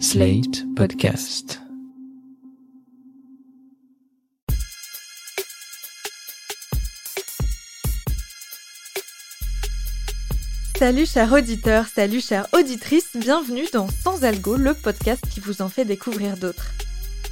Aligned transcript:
Slate 0.00 0.64
Podcast. 0.74 1.60
Salut 10.76 11.06
chers 11.06 11.32
auditeurs, 11.32 11.86
salut 11.86 12.20
chères 12.20 12.48
auditrices, 12.52 13.10
bienvenue 13.14 13.66
dans 13.72 13.86
Sans 13.88 14.24
Algo, 14.24 14.56
le 14.56 14.74
podcast 14.74 15.22
qui 15.32 15.40
vous 15.40 15.62
en 15.62 15.68
fait 15.68 15.84
découvrir 15.84 16.36
d'autres. 16.36 16.72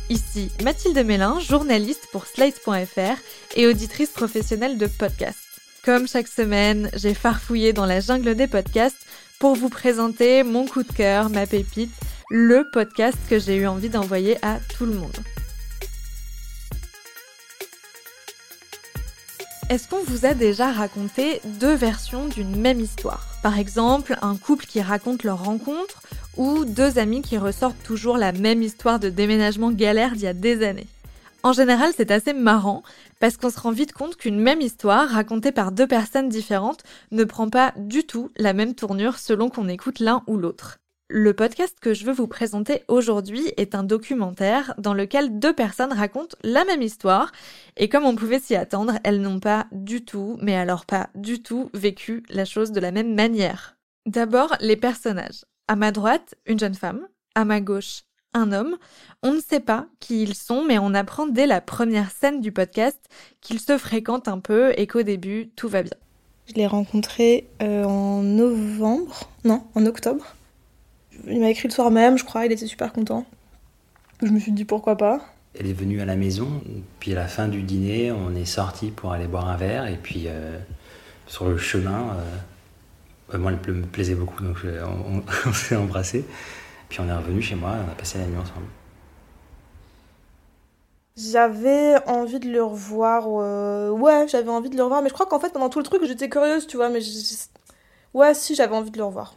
Ici 0.08 0.50
Mathilde 0.62 1.04
Mélin, 1.04 1.40
journaliste 1.40 2.06
pour 2.12 2.26
Slate.fr 2.26 3.20
et 3.56 3.66
auditrice 3.66 4.10
professionnelle 4.10 4.78
de 4.78 4.86
podcast. 4.86 5.38
Comme 5.84 6.06
chaque 6.06 6.28
semaine, 6.28 6.90
j'ai 6.94 7.14
farfouillé 7.14 7.72
dans 7.72 7.86
la 7.86 8.00
jungle 8.00 8.36
des 8.36 8.46
podcasts 8.46 9.04
pour 9.40 9.56
vous 9.56 9.68
présenter 9.68 10.44
mon 10.44 10.66
coup 10.66 10.84
de 10.84 10.92
cœur, 10.92 11.28
ma 11.28 11.46
pépite, 11.48 11.90
le 12.34 12.64
podcast 12.64 13.18
que 13.28 13.38
j'ai 13.38 13.56
eu 13.56 13.66
envie 13.66 13.90
d'envoyer 13.90 14.38
à 14.40 14.58
tout 14.74 14.86
le 14.86 14.94
monde. 14.94 15.18
Est-ce 19.68 19.86
qu'on 19.86 20.02
vous 20.04 20.24
a 20.24 20.32
déjà 20.32 20.72
raconté 20.72 21.42
deux 21.60 21.74
versions 21.74 22.28
d'une 22.28 22.58
même 22.58 22.80
histoire? 22.80 23.26
Par 23.42 23.58
exemple, 23.58 24.16
un 24.22 24.38
couple 24.38 24.64
qui 24.64 24.80
raconte 24.80 25.24
leur 25.24 25.44
rencontre 25.44 26.00
ou 26.38 26.64
deux 26.64 26.98
amis 26.98 27.20
qui 27.20 27.36
ressortent 27.36 27.82
toujours 27.82 28.16
la 28.16 28.32
même 28.32 28.62
histoire 28.62 28.98
de 28.98 29.10
déménagement 29.10 29.70
galère 29.70 30.12
d'il 30.12 30.22
y 30.22 30.26
a 30.26 30.32
des 30.32 30.64
années? 30.64 30.88
En 31.42 31.52
général, 31.52 31.92
c'est 31.94 32.10
assez 32.10 32.32
marrant 32.32 32.82
parce 33.20 33.36
qu'on 33.36 33.50
se 33.50 33.60
rend 33.60 33.72
vite 33.72 33.92
compte 33.92 34.16
qu'une 34.16 34.40
même 34.40 34.62
histoire 34.62 35.06
racontée 35.06 35.52
par 35.52 35.70
deux 35.70 35.86
personnes 35.86 36.30
différentes 36.30 36.82
ne 37.10 37.24
prend 37.24 37.50
pas 37.50 37.74
du 37.76 38.04
tout 38.04 38.30
la 38.38 38.54
même 38.54 38.74
tournure 38.74 39.18
selon 39.18 39.50
qu'on 39.50 39.68
écoute 39.68 40.00
l'un 40.00 40.22
ou 40.26 40.38
l'autre. 40.38 40.78
Le 41.14 41.34
podcast 41.34 41.76
que 41.78 41.92
je 41.92 42.06
veux 42.06 42.12
vous 42.14 42.26
présenter 42.26 42.84
aujourd'hui 42.88 43.52
est 43.58 43.74
un 43.74 43.82
documentaire 43.82 44.72
dans 44.78 44.94
lequel 44.94 45.38
deux 45.38 45.52
personnes 45.52 45.92
racontent 45.92 46.38
la 46.42 46.64
même 46.64 46.80
histoire 46.80 47.32
et 47.76 47.90
comme 47.90 48.06
on 48.06 48.16
pouvait 48.16 48.40
s'y 48.40 48.56
attendre, 48.56 48.94
elles 49.04 49.20
n'ont 49.20 49.38
pas 49.38 49.66
du 49.72 50.06
tout, 50.06 50.38
mais 50.40 50.56
alors 50.56 50.86
pas 50.86 51.10
du 51.14 51.42
tout, 51.42 51.68
vécu 51.74 52.22
la 52.30 52.46
chose 52.46 52.72
de 52.72 52.80
la 52.80 52.92
même 52.92 53.14
manière. 53.14 53.76
D'abord, 54.06 54.56
les 54.60 54.76
personnages. 54.76 55.44
À 55.68 55.76
ma 55.76 55.92
droite, 55.92 56.34
une 56.46 56.58
jeune 56.58 56.72
femme. 56.74 57.06
À 57.34 57.44
ma 57.44 57.60
gauche, 57.60 58.04
un 58.32 58.50
homme. 58.50 58.78
On 59.22 59.34
ne 59.34 59.40
sait 59.40 59.60
pas 59.60 59.88
qui 60.00 60.22
ils 60.22 60.34
sont, 60.34 60.64
mais 60.64 60.78
on 60.78 60.94
apprend 60.94 61.26
dès 61.26 61.46
la 61.46 61.60
première 61.60 62.10
scène 62.10 62.40
du 62.40 62.52
podcast 62.52 62.98
qu'ils 63.42 63.60
se 63.60 63.76
fréquentent 63.76 64.28
un 64.28 64.38
peu 64.38 64.72
et 64.78 64.86
qu'au 64.86 65.02
début, 65.02 65.50
tout 65.56 65.68
va 65.68 65.82
bien. 65.82 65.92
Je 66.46 66.54
l'ai 66.54 66.66
rencontré 66.66 67.50
euh, 67.60 67.84
en 67.84 68.22
novembre, 68.22 69.28
non, 69.44 69.64
en 69.74 69.84
octobre. 69.84 70.24
Il 71.26 71.40
m'a 71.40 71.50
écrit 71.50 71.68
le 71.68 71.72
soir 71.72 71.90
même, 71.90 72.18
je 72.18 72.24
crois, 72.24 72.46
il 72.46 72.52
était 72.52 72.66
super 72.66 72.92
content. 72.92 73.24
Je 74.22 74.30
me 74.30 74.38
suis 74.38 74.52
dit 74.52 74.64
pourquoi 74.64 74.96
pas. 74.96 75.20
Elle 75.58 75.66
est 75.66 75.72
venue 75.72 76.00
à 76.00 76.04
la 76.04 76.16
maison, 76.16 76.62
puis 76.98 77.12
à 77.12 77.16
la 77.16 77.26
fin 77.26 77.48
du 77.48 77.62
dîner, 77.62 78.10
on 78.10 78.34
est 78.34 78.46
sorti 78.46 78.90
pour 78.90 79.12
aller 79.12 79.26
boire 79.26 79.48
un 79.48 79.56
verre, 79.56 79.86
et 79.86 79.96
puis 79.96 80.24
euh, 80.26 80.58
sur 81.26 81.48
le 81.48 81.58
chemin, 81.58 82.16
euh, 83.32 83.38
moi 83.38 83.52
elle 83.52 83.74
me 83.74 83.82
plaisait 83.82 84.14
beaucoup, 84.14 84.42
donc 84.42 84.56
on, 84.64 85.22
on 85.48 85.52
s'est 85.52 85.76
embrassés. 85.76 86.24
Puis 86.88 87.00
on 87.00 87.08
est 87.08 87.14
revenu 87.14 87.42
chez 87.42 87.54
moi, 87.54 87.74
on 87.86 87.90
a 87.90 87.94
passé 87.94 88.18
la 88.18 88.26
nuit 88.26 88.38
ensemble. 88.38 88.66
J'avais 91.16 91.96
envie 92.06 92.38
de 92.40 92.50
le 92.50 92.62
revoir, 92.62 93.26
euh, 93.28 93.90
ouais, 93.90 94.26
j'avais 94.28 94.48
envie 94.48 94.70
de 94.70 94.76
le 94.76 94.82
revoir, 94.82 95.02
mais 95.02 95.08
je 95.10 95.14
crois 95.14 95.26
qu'en 95.26 95.38
fait 95.38 95.52
pendant 95.52 95.68
tout 95.68 95.78
le 95.78 95.84
truc 95.84 96.02
j'étais 96.06 96.30
curieuse, 96.30 96.66
tu 96.66 96.78
vois, 96.78 96.88
mais 96.88 97.00
ouais, 98.14 98.34
si 98.34 98.54
j'avais 98.54 98.74
envie 98.74 98.90
de 98.90 98.96
le 98.98 99.04
revoir. 99.04 99.34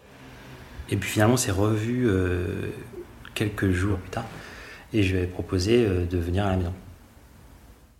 Et 0.89 0.97
puis 0.97 1.09
finalement 1.09 1.37
c'est 1.37 1.51
revu 1.51 2.07
euh, 2.07 2.69
quelques 3.33 3.71
jours 3.71 3.97
plus 3.97 4.09
tard, 4.09 4.25
et 4.93 5.03
je 5.03 5.15
lui 5.15 5.23
ai 5.23 5.27
proposé 5.27 5.85
euh, 5.85 6.05
de 6.05 6.17
venir 6.17 6.45
à 6.45 6.51
la 6.51 6.57
maison. 6.57 6.73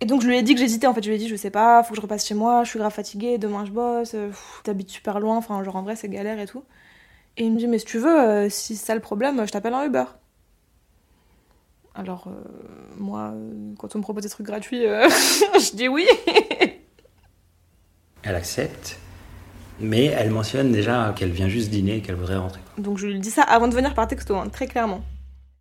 Et 0.00 0.06
donc 0.06 0.22
je 0.22 0.28
lui 0.28 0.36
ai 0.36 0.42
dit 0.42 0.54
que 0.54 0.60
j'hésitais 0.60 0.86
en 0.86 0.94
fait, 0.94 1.02
je 1.02 1.08
lui 1.08 1.16
ai 1.16 1.18
dit 1.18 1.28
je 1.28 1.36
sais 1.36 1.50
pas, 1.50 1.82
faut 1.82 1.90
que 1.90 1.96
je 1.96 2.02
repasse 2.02 2.26
chez 2.26 2.34
moi, 2.34 2.64
je 2.64 2.70
suis 2.70 2.78
grave 2.78 2.92
fatiguée, 2.92 3.38
demain 3.38 3.64
je 3.64 3.72
bosse, 3.72 4.14
t'habites 4.62 4.90
super 4.90 5.20
loin, 5.20 5.36
enfin 5.36 5.62
genre 5.64 5.76
en 5.76 5.82
vrai 5.82 5.96
c'est 5.96 6.08
galère 6.08 6.38
et 6.38 6.46
tout. 6.46 6.64
Et 7.36 7.44
il 7.44 7.52
me 7.52 7.58
dit 7.58 7.66
mais 7.66 7.78
si 7.78 7.86
tu 7.86 7.98
veux, 7.98 8.20
euh, 8.20 8.48
si 8.48 8.76
c'est 8.76 8.86
ça 8.86 8.94
le 8.94 9.00
problème, 9.00 9.46
je 9.46 9.52
t'appelle 9.52 9.74
un 9.74 9.84
Uber. 9.84 10.04
Alors, 11.96 12.26
euh, 12.26 12.32
moi, 12.98 13.32
euh, 13.34 13.72
quand 13.78 13.94
on 13.94 13.98
me 13.98 14.02
propose 14.02 14.22
des 14.22 14.28
trucs 14.28 14.46
gratuits, 14.46 14.86
euh, 14.86 15.08
je 15.54 15.74
dis 15.74 15.88
oui. 15.88 16.06
Elle 18.22 18.34
accepte, 18.34 18.98
mais 19.80 20.06
elle 20.06 20.30
mentionne 20.30 20.72
déjà 20.72 21.12
qu'elle 21.16 21.30
vient 21.30 21.48
juste 21.48 21.70
dîner 21.70 21.96
et 21.96 22.00
qu'elle 22.02 22.14
voudrait 22.16 22.36
rentrer. 22.36 22.60
Donc 22.78 22.98
je 22.98 23.06
lui 23.06 23.18
dis 23.20 23.30
ça 23.30 23.42
avant 23.42 23.68
de 23.68 23.74
venir 23.74 23.94
par 23.94 24.06
texto, 24.08 24.34
hein, 24.36 24.48
très 24.48 24.66
clairement. 24.66 25.02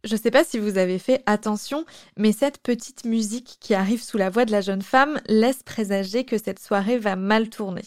Je 0.03 0.15
sais 0.15 0.29
pas 0.31 0.43
si 0.43 0.59
vous 0.59 0.77
avez 0.77 0.99
fait 0.99 1.23
attention, 1.25 1.83
mais 2.15 2.31
cette 2.31 2.59
petite 2.59 3.05
musique 3.05 3.57
qui 3.59 3.73
arrive 3.73 4.03
sous 4.03 4.17
la 4.17 4.29
voix 4.29 4.45
de 4.45 4.51
la 4.51 4.61
jeune 4.61 4.83
femme 4.83 5.19
laisse 5.27 5.63
présager 5.63 6.25
que 6.25 6.37
cette 6.37 6.59
soirée 6.59 6.99
va 6.99 7.15
mal 7.15 7.49
tourner. 7.49 7.81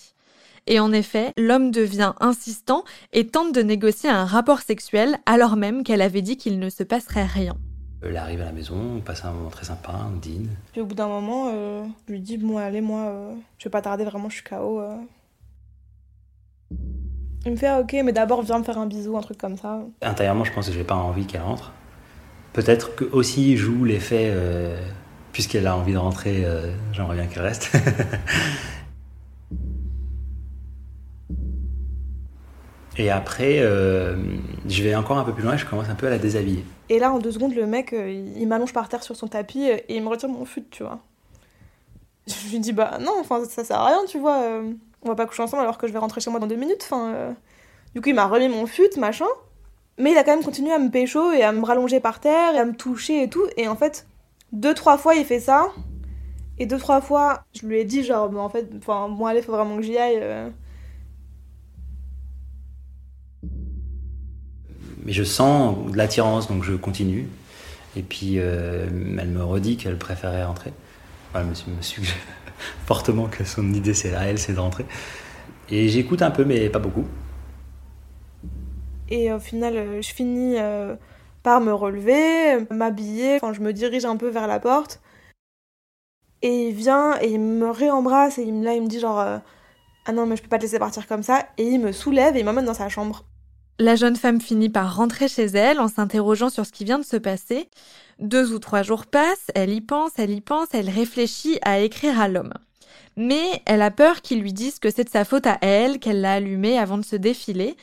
Et 0.67 0.81
en 0.81 0.93
effet, 0.93 1.33
l'homme 1.39 1.71
devient 1.71 2.13
insistant 2.21 2.85
et 3.13 3.29
tente 3.29 3.55
de 3.55 3.63
négocier 3.63 4.11
un 4.11 4.25
rapport 4.25 4.61
sexuel 4.61 5.19
alors 5.27 5.57
même 5.57 5.83
qu'elle 5.85 6.03
avait 6.03 6.21
dit 6.21 6.37
qu'il 6.37 6.59
ne 6.59 6.69
se 6.69 6.83
passerait 6.83 7.25
rien. 7.25 7.57
Elle 8.03 8.17
arrive 8.17 8.43
à 8.43 8.47
la 8.47 8.53
maison, 8.53 8.77
on 8.97 9.01
passe 9.01 9.25
un 9.25 9.33
moment 9.33 9.49
très 9.51 9.65
sympa, 9.65 9.93
on 10.13 10.17
dîne. 10.19 10.51
Puis 10.73 10.81
au 10.81 10.87
bout 10.87 10.95
d'un 10.95 11.09
moment, 11.09 11.51
euh, 11.53 11.85
je 12.07 12.13
lui 12.13 12.21
dis 12.21 12.37
bon 12.37 12.59
allez 12.59 12.81
moi, 12.81 13.07
euh, 13.07 13.35
je 13.59 13.65
vais 13.65 13.71
pas 13.71 13.81
tarder 13.83 14.05
vraiment, 14.05 14.29
je 14.29 14.35
suis 14.35 14.45
KO. 14.45 14.81
euh. 14.81 14.97
Il 17.45 17.53
me 17.53 17.57
fait 17.57 17.67
ah, 17.67 17.81
ok, 17.81 17.97
mais 18.05 18.13
d'abord 18.13 18.43
viens 18.43 18.59
me 18.59 18.65
faire 18.65 18.79
un 18.79 18.87
bisou, 18.87 19.17
un 19.17 19.21
truc 19.21 19.39
comme 19.39 19.57
ça. 19.57 19.81
Intérieurement, 20.03 20.45
je 20.45 20.53
pense 20.53 20.69
que 20.69 20.73
j'ai 20.73 20.85
pas 20.85 20.97
envie 20.97 21.27
qu'elle 21.27 21.43
rentre. 21.43 21.73
Peut-être 22.53 22.95
que 22.95 23.05
aussi 23.05 23.57
joue 23.57 23.85
l'effet, 23.85 24.27
euh, 24.27 24.81
puisqu'elle 25.33 25.67
a 25.67 25.77
envie 25.77 25.93
de 25.93 25.99
rentrer, 25.99 26.45
euh, 26.45 26.73
j'aimerais 26.93 27.17
bien 27.17 27.27
qu'elle 27.27 27.43
reste. 27.43 27.71
Et 32.99 33.11
après, 33.11 33.61
euh, 33.61 34.17
je 34.69 34.83
vais 34.83 34.95
encore 34.97 35.19
un 35.19 35.25
peu 35.25 35.33
plus 35.33 35.45
loin 35.45 35.55
et 35.55 35.59
je 35.59 35.65
commence 35.65 35.89
un 35.89 35.95
peu 35.95 36.09
à 36.09 36.11
la 36.11 36.19
déshabiller. 36.19 36.65
Et 36.89 36.99
là 36.99 37.13
en 37.13 37.21
deux 37.21 37.31
secondes, 37.31 37.55
le 37.55 37.65
mec 37.65 37.93
euh, 37.93 38.11
il 38.11 38.49
m'allonge 38.49 38.73
par 38.73 38.89
terre 38.89 39.05
sur 39.05 39.15
son 39.15 39.29
tapis 39.29 39.63
et 39.63 39.85
il 39.89 40.03
me 40.03 40.09
retire 40.09 40.29
mon 40.29 40.45
fut, 40.45 40.65
tu 40.69 40.83
vois. 40.83 40.99
Je 42.27 42.51
lui 42.51 42.59
dis 42.59 42.73
bah 42.73 42.99
non, 43.01 43.13
enfin 43.21 43.45
ça 43.45 43.63
sert 43.63 43.79
à 43.79 43.87
rien, 43.87 44.05
tu 44.09 44.19
vois. 44.19 44.43
On 45.03 45.09
va 45.09 45.15
pas 45.15 45.27
coucher 45.27 45.43
ensemble 45.43 45.63
alors 45.63 45.79
que 45.79 45.87
je 45.87 45.93
vais 45.93 45.99
rentrer 45.99 46.21
chez 46.21 46.31
moi 46.31 46.41
dans 46.41 46.47
deux 46.47 46.57
minutes. 46.57 46.83
Enfin, 46.83 47.13
euh. 47.15 47.33
Du 47.95 48.01
coup 48.01 48.11
il 48.11 48.15
m'a 48.15 48.27
remis 48.27 48.49
mon 48.49 48.67
fut, 48.67 48.91
machin. 48.99 49.27
Mais 49.99 50.13
il 50.13 50.19
a 50.19 50.23
quand 50.23 50.35
même 50.35 50.45
continué 50.45 50.73
à 50.73 50.79
me 50.79 50.91
pécho 50.91 51.33
et 51.33 51.43
à 51.43 51.51
me 51.53 51.65
rallonger 51.65 51.99
par 51.99 52.21
terre 52.21 52.55
et 52.55 52.59
à 52.59 52.65
me 52.65 52.75
toucher 52.75 53.25
et 53.25 53.29
tout. 53.29 53.45
Et 53.57 53.67
en 53.67 53.75
fait, 53.75 54.07
deux, 54.53 54.73
trois 54.73 54.97
fois, 54.97 55.17
il 55.17 55.25
fait 55.25 55.41
ça. 55.41 55.73
Et 56.59 56.67
deux, 56.67 56.79
trois 56.79 57.01
fois, 57.01 57.45
je 57.61 57.67
lui 57.67 57.79
ai 57.79 57.85
dit, 57.85 58.05
genre, 58.05 58.33
en 58.39 58.49
fait, 58.49 58.71
enfin, 58.79 59.09
bon, 59.09 59.27
allez, 59.27 59.43
faut 59.43 59.53
vraiment 59.53 59.77
que 59.77 59.83
j'y 59.83 59.99
aille. 59.99 60.21
euh. 60.21 60.49
Mais 65.05 65.13
je 65.13 65.25
sens 65.25 65.91
de 65.91 65.97
l'attirance, 65.97 66.49
donc 66.49 66.63
je 66.63 66.75
continue. 66.75 67.29
Et 67.97 68.03
puis, 68.03 68.39
euh, 68.39 68.87
elle 69.19 69.29
me 69.29 69.43
redit 69.43 69.77
qu'elle 69.77 69.99
préférait 69.99 70.45
rentrer. 70.45 70.73
Voilà, 71.33 71.49
elle 71.67 71.75
me 71.75 71.83
suggère 71.83 72.15
fortement 72.87 73.27
que 73.27 73.45
son 73.45 73.73
idée, 73.73 73.95
c'est 73.95 74.15
à 74.15 74.25
elle, 74.25 74.39
c'est 74.39 74.53
de 74.53 74.61
rentrer. 74.61 74.87
Et 75.71 75.89
j'écoute 75.89 76.23
un 76.23 76.31
peu, 76.31 76.45
mais 76.45 76.69
pas 76.69 76.79
beaucoup. 76.79 77.05
Et 79.11 79.33
au 79.33 79.39
final, 79.39 79.77
euh, 79.77 80.03
je 80.03 80.13
finis 80.13 80.57
euh, 80.59 80.97
par 81.43 81.61
me 81.61 81.73
relever, 81.73 82.67
m'habiller, 82.71 83.37
enfin, 83.37 83.53
je 83.53 83.61
me 83.61 83.73
dirige 83.73 84.05
un 84.05 84.17
peu 84.17 84.29
vers 84.29 84.47
la 84.47 84.61
porte. 84.61 85.01
Et 86.43 86.69
il 86.69 86.75
vient 86.75 87.19
et 87.21 87.33
il 87.33 87.41
me 87.41 87.71
réembrasse 87.71 88.39
et 88.39 88.43
il 88.43 88.55
me, 88.55 88.65
là, 88.65 88.75
il 88.75 88.83
me 88.83 88.87
dit 88.87 89.01
genre 89.01 89.19
euh, 89.19 89.39
Ah 90.07 90.13
non, 90.13 90.27
mais 90.27 90.37
je 90.37 90.43
peux 90.43 90.49
pas 90.49 90.59
te 90.59 90.63
laisser 90.63 90.79
partir 90.79 91.07
comme 91.07 91.23
ça. 91.23 91.47
Et 91.57 91.65
il 91.65 91.81
me 91.81 91.93
soulève 91.93 92.37
et 92.37 92.41
il 92.41 92.45
m'emmène 92.45 92.67
dans 92.67 92.75
sa 92.75 92.89
chambre. 92.89 93.25
La 93.81 93.97
jeune 93.97 94.17
femme 94.17 94.41
finit 94.41 94.69
par 94.69 94.97
rentrer 94.97 95.29
chez 95.29 95.47
elle 95.47 95.81
en 95.81 95.89
s'interrogeant 95.89 96.51
sur 96.51 96.67
ce 96.67 96.73
qui 96.73 96.85
vient 96.85 96.99
de 96.99 97.05
se 97.05 97.17
passer. 97.17 97.69
Deux 98.19 98.53
ou 98.53 98.59
trois 98.59 98.83
jours 98.83 99.07
passent, 99.07 99.47
elle 99.55 99.73
y 99.73 99.81
pense, 99.81 100.11
elle 100.17 100.31
y 100.31 100.41
pense, 100.41 100.69
elle 100.73 100.91
réfléchit 100.91 101.59
à 101.63 101.79
écrire 101.79 102.21
à 102.21 102.27
l'homme. 102.27 102.53
Mais 103.17 103.63
elle 103.65 103.83
a 103.83 103.93
peur 103.93 104.23
qu'il 104.23 104.41
lui 104.41 104.53
dise 104.53 104.81
que 104.81 104.91
c'est 104.91 105.05
de 105.05 105.09
sa 105.09 105.25
faute 105.25 105.47
à 105.47 105.59
elle, 105.61 106.01
qu'elle 106.01 106.21
l'a 106.21 106.35
allumé 106.35 106.79
avant 106.79 106.99
de 106.99 107.05
se 107.05 107.17
défiler. 107.17 107.77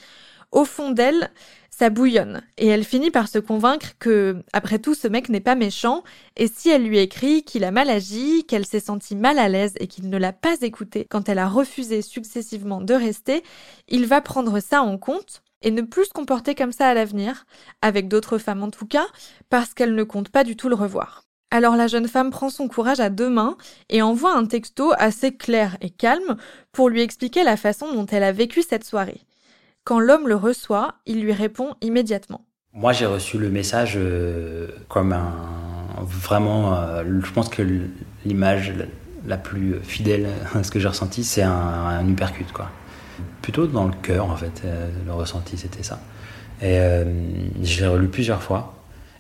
Au 0.52 0.66
fond 0.66 0.92
d'elle, 0.92 1.32
ça 1.70 1.90
bouillonne, 1.90 2.42
et 2.58 2.68
elle 2.68 2.86
finit 2.86 3.12
par 3.12 3.28
se 3.28 3.40
convaincre 3.40 3.98
que, 4.00 4.44
après 4.54 4.80
tout, 4.80 4.94
ce 4.94 5.10
mec 5.10 5.28
n'est 5.28 5.42
pas 5.42 5.56
méchant, 5.56 6.04
et 6.38 6.48
si 6.48 6.70
elle 6.70 6.86
lui 6.86 7.00
écrit 7.00 7.44
qu'il 7.44 7.66
a 7.66 7.72
mal 7.72 7.90
agi, 7.90 8.46
qu'elle 8.46 8.66
s'est 8.66 8.80
sentie 8.80 9.16
mal 9.16 9.40
à 9.40 9.50
l'aise 9.50 9.74
et 9.82 9.88
qu'il 9.88 10.10
ne 10.10 10.18
l'a 10.18 10.32
pas 10.32 10.56
écoutée 10.62 11.06
quand 11.10 11.28
elle 11.28 11.40
a 11.40 11.50
refusé 11.50 12.02
successivement 12.02 12.80
de 12.80 12.94
rester, 12.94 13.44
il 13.90 14.06
va 14.06 14.22
prendre 14.22 14.60
ça 14.62 14.82
en 14.82 14.98
compte 14.98 15.44
et 15.62 15.72
ne 15.72 15.82
plus 15.82 16.06
se 16.06 16.14
comporter 16.14 16.56
comme 16.56 16.72
ça 16.72 16.88
à 16.88 16.94
l'avenir, 16.94 17.46
avec 17.82 18.08
d'autres 18.08 18.38
femmes 18.38 18.64
en 18.64 18.70
tout 18.70 18.86
cas, 18.86 19.06
parce 19.50 19.74
qu'elle 19.74 19.96
ne 19.96 20.04
compte 20.04 20.30
pas 20.30 20.44
du 20.44 20.56
tout 20.56 20.70
le 20.70 20.76
revoir. 20.76 21.24
Alors 21.52 21.76
la 21.76 21.88
jeune 21.88 22.08
femme 22.08 22.32
prend 22.32 22.50
son 22.50 22.68
courage 22.68 23.00
à 23.00 23.10
deux 23.10 23.30
mains 23.30 23.56
et 23.90 24.02
envoie 24.02 24.36
un 24.36 24.46
texto 24.46 24.92
assez 24.98 25.36
clair 25.36 25.78
et 25.82 25.90
calme 25.90 26.36
pour 26.72 26.90
lui 26.90 27.02
expliquer 27.02 27.44
la 27.44 27.56
façon 27.58 27.94
dont 27.94 28.06
elle 28.08 28.24
a 28.24 28.32
vécu 28.32 28.62
cette 28.62 28.84
soirée. 28.84 29.22
Quand 29.84 30.00
l'homme 30.00 30.28
le 30.28 30.36
reçoit, 30.36 30.96
il 31.06 31.22
lui 31.22 31.32
répond 31.32 31.76
immédiatement. 31.82 32.46
Moi, 32.74 32.92
j'ai 32.92 33.06
reçu 33.06 33.38
le 33.38 33.50
message 33.50 33.98
comme 34.90 35.14
un 35.14 35.32
vraiment. 36.02 36.76
je 37.04 37.32
pense 37.32 37.50
que 37.50 37.62
l'image 38.26 38.74
la 39.26 39.38
plus 39.38 39.80
fidèle 39.82 40.28
à 40.54 40.64
ce 40.64 40.72
que 40.72 40.80
j'ai 40.80 40.88
ressenti, 40.88 41.24
c'est 41.24 41.42
un, 41.42 41.52
un 41.52 42.16
quoi. 42.54 42.70
Plutôt 43.42 43.68
dans 43.68 43.86
le 43.86 43.94
cœur, 44.02 44.30
en 44.30 44.36
fait, 44.36 44.64
le 45.06 45.14
ressenti, 45.14 45.58
c'était 45.58 45.84
ça. 45.84 46.00
Et 46.62 46.78
je 47.64 47.82
l'ai 47.82 47.88
relu 47.88 48.08
plusieurs 48.08 48.42
fois. 48.42 48.74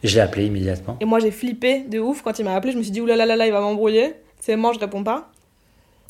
Je 0.03 0.15
l'ai 0.15 0.21
appelé 0.21 0.45
immédiatement. 0.45 0.97
Et 1.01 1.05
moi, 1.05 1.19
j'ai 1.19 1.31
flippé 1.31 1.81
de 1.81 1.99
ouf 1.99 2.21
quand 2.21 2.37
il 2.37 2.45
m'a 2.45 2.55
appelé. 2.55 2.73
Je 2.73 2.77
me 2.77 2.83
suis 2.83 2.91
dit, 2.91 3.01
oulala, 3.01 3.45
il 3.45 3.51
va 3.51 3.59
m'embrouiller. 3.59 4.13
C'est 4.39 4.55
moi, 4.55 4.71
je 4.73 4.79
réponds 4.79 5.03
pas. 5.03 5.31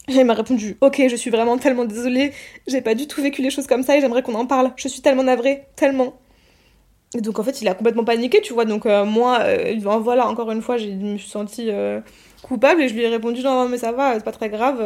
Et 0.07 0.13
il 0.13 0.25
m'a 0.25 0.33
répondu, 0.33 0.77
ok, 0.81 1.01
je 1.09 1.15
suis 1.15 1.31
vraiment 1.31 1.57
tellement 1.57 1.85
désolée. 1.85 2.31
J'ai 2.67 2.81
pas 2.81 2.93
du 2.93 3.07
tout 3.07 3.21
vécu 3.21 3.41
les 3.41 3.49
choses 3.49 3.65
comme 3.65 3.81
ça 3.81 3.97
et 3.97 4.01
j'aimerais 4.01 4.21
qu'on 4.21 4.35
en 4.35 4.45
parle. 4.45 4.71
Je 4.75 4.87
suis 4.87 5.01
tellement 5.01 5.23
navrée, 5.23 5.63
tellement. 5.75 6.19
Et 7.17 7.21
donc, 7.21 7.39
en 7.39 7.43
fait, 7.43 7.61
il 7.61 7.67
a 7.67 7.73
complètement 7.73 8.03
paniqué, 8.03 8.41
tu 8.41 8.53
vois. 8.53 8.65
Donc, 8.65 8.85
euh, 8.85 9.05
moi, 9.05 9.39
euh, 9.41 9.79
voilà, 9.79 10.27
encore 10.27 10.51
une 10.51 10.61
fois, 10.61 10.77
je 10.77 10.87
me 10.89 11.17
suis 11.17 11.29
sentie 11.29 11.71
euh, 11.71 12.01
coupable 12.43 12.81
et 12.81 12.89
je 12.89 12.93
lui 12.93 13.03
ai 13.03 13.07
répondu, 13.07 13.41
non, 13.41 13.67
mais 13.67 13.77
ça 13.77 13.93
va, 13.93 14.13
c'est 14.15 14.23
pas 14.23 14.31
très 14.31 14.49
grave. 14.49 14.79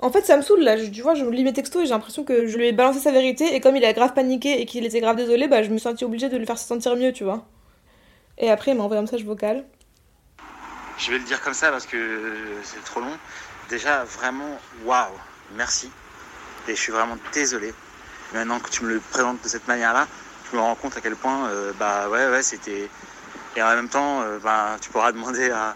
En 0.00 0.10
fait, 0.10 0.24
ça 0.26 0.36
me 0.36 0.42
saoule 0.42 0.60
là, 0.60 0.76
tu 0.76 1.02
vois, 1.02 1.14
je 1.14 1.24
lis 1.24 1.42
mes 1.42 1.52
textos 1.52 1.82
et 1.82 1.86
j'ai 1.86 1.92
l'impression 1.92 2.22
que 2.22 2.46
je 2.46 2.58
lui 2.58 2.66
ai 2.66 2.72
balancé 2.72 2.98
sa 2.98 3.12
vérité 3.12 3.54
et 3.54 3.60
comme 3.60 3.76
il 3.76 3.84
a 3.84 3.92
grave 3.92 4.12
paniqué 4.12 4.60
et 4.60 4.66
qu'il 4.66 4.84
était 4.84 5.00
grave 5.00 5.16
désolé, 5.16 5.48
bah 5.48 5.62
je 5.62 5.70
me 5.70 5.78
suis 5.78 5.84
sentie 5.84 6.04
obligée 6.04 6.28
de 6.28 6.36
le 6.36 6.44
faire 6.44 6.58
se 6.58 6.66
sentir 6.66 6.96
mieux, 6.96 7.12
tu 7.12 7.24
vois. 7.24 7.46
Et 8.38 8.50
après, 8.50 8.72
il 8.72 8.76
m'a 8.76 8.84
envoyé 8.84 8.98
un 8.98 9.02
message 9.02 9.24
vocal. 9.24 9.64
Je 10.98 11.10
vais 11.10 11.18
le 11.18 11.24
dire 11.24 11.40
comme 11.40 11.54
ça 11.54 11.70
parce 11.70 11.86
que 11.86 11.98
c'est 12.62 12.82
trop 12.84 13.00
long. 13.00 13.16
Déjà, 13.70 14.04
vraiment, 14.04 14.58
waouh, 14.84 15.12
merci. 15.56 15.90
Et 16.68 16.74
je 16.74 16.80
suis 16.80 16.92
vraiment 16.92 17.16
désolé. 17.32 17.72
Maintenant 18.32 18.58
que 18.60 18.70
tu 18.70 18.84
me 18.84 18.94
le 18.94 19.00
présentes 19.00 19.42
de 19.42 19.48
cette 19.48 19.66
manière-là, 19.68 20.06
je 20.50 20.56
me 20.56 20.62
rends 20.62 20.74
compte 20.74 20.96
à 20.96 21.00
quel 21.00 21.16
point, 21.16 21.48
euh, 21.48 21.72
bah 21.78 22.08
ouais, 22.08 22.28
ouais, 22.28 22.42
c'était. 22.42 22.88
Et 23.56 23.62
en 23.62 23.74
même 23.74 23.88
temps, 23.88 24.22
euh, 24.22 24.38
bah, 24.38 24.76
tu 24.80 24.90
pourras 24.90 25.12
demander 25.12 25.50
à. 25.50 25.74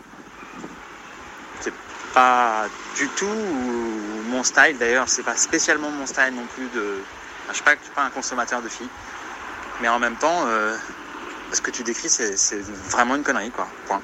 Pas 2.21 2.69
du 2.97 3.09
tout 3.17 3.39
mon 4.29 4.45
style 4.45 4.77
d'ailleurs, 4.79 5.09
c'est 5.09 5.23
pas 5.23 5.37
spécialement 5.37 5.89
mon 5.89 6.05
style 6.05 6.35
non 6.35 6.45
plus 6.55 6.69
de. 6.75 6.99
je 7.49 7.55
suis 7.55 7.63
pas, 7.63 7.71
suis 7.83 7.95
pas 7.95 8.03
un 8.03 8.11
consommateur 8.11 8.61
de 8.61 8.69
filles. 8.69 8.91
Mais 9.81 9.89
en 9.89 9.99
même 9.99 10.17
temps, 10.17 10.45
euh, 10.47 10.77
ce 11.51 11.63
que 11.63 11.71
tu 11.71 11.83
décris, 11.83 12.11
c'est 12.11 12.61
vraiment 12.91 13.17
une 13.17 13.23
connerie, 13.23 13.51
quoi. 13.51 13.67
Point. 13.87 14.03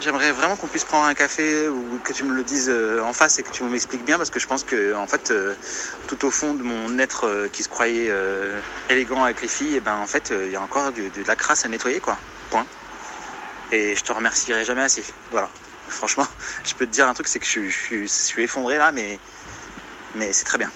J'aimerais 0.00 0.32
vraiment 0.32 0.56
qu'on 0.56 0.68
puisse 0.68 0.84
prendre 0.84 1.04
un 1.04 1.12
café 1.12 1.68
ou 1.68 2.00
que 2.02 2.14
tu 2.14 2.24
me 2.24 2.32
le 2.32 2.44
dises 2.44 2.70
euh, 2.70 3.02
en 3.02 3.12
face 3.12 3.38
et 3.38 3.42
que 3.42 3.50
tu 3.50 3.62
m'expliques 3.64 4.06
bien 4.06 4.16
parce 4.16 4.30
que 4.30 4.40
je 4.40 4.46
pense 4.46 4.64
que 4.64 4.94
en 4.94 5.06
fait 5.06 5.32
euh, 5.32 5.54
tout 6.08 6.24
au 6.24 6.30
fond 6.30 6.54
de 6.54 6.62
mon 6.62 6.98
être 6.98 7.50
qui 7.52 7.62
se 7.62 7.68
croyait 7.68 8.10
élégant 8.88 9.22
avec 9.22 9.42
les 9.42 9.48
filles, 9.48 9.74
et 9.74 9.76
eh 9.76 9.80
ben 9.80 9.96
en 9.96 10.06
fait 10.06 10.32
il 10.34 10.50
y 10.50 10.56
a 10.56 10.62
encore 10.62 10.92
de, 10.92 11.10
la 11.26 11.36
crasse 11.36 11.66
à 11.66 11.68
nettoyer 11.68 12.00
quoi. 12.00 12.16
Point. 12.48 12.64
Et 13.70 13.96
je 13.96 14.02
te 14.02 14.12
remercierai 14.12 14.64
jamais 14.64 14.82
assez. 14.82 15.04
Voilà. 15.30 15.50
Franchement, 15.92 16.26
je 16.64 16.74
peux 16.74 16.86
te 16.86 16.92
dire 16.92 17.08
un 17.08 17.14
truc, 17.14 17.28
c'est 17.28 17.38
que 17.38 17.46
je, 17.46 18.06
suis 18.06 18.42
effondré 18.42 18.78
là, 18.78 18.92
mais 18.92 19.18
mais 20.14 20.32
c'est 20.32 20.44
très 20.44 20.58
bien. 20.58 20.70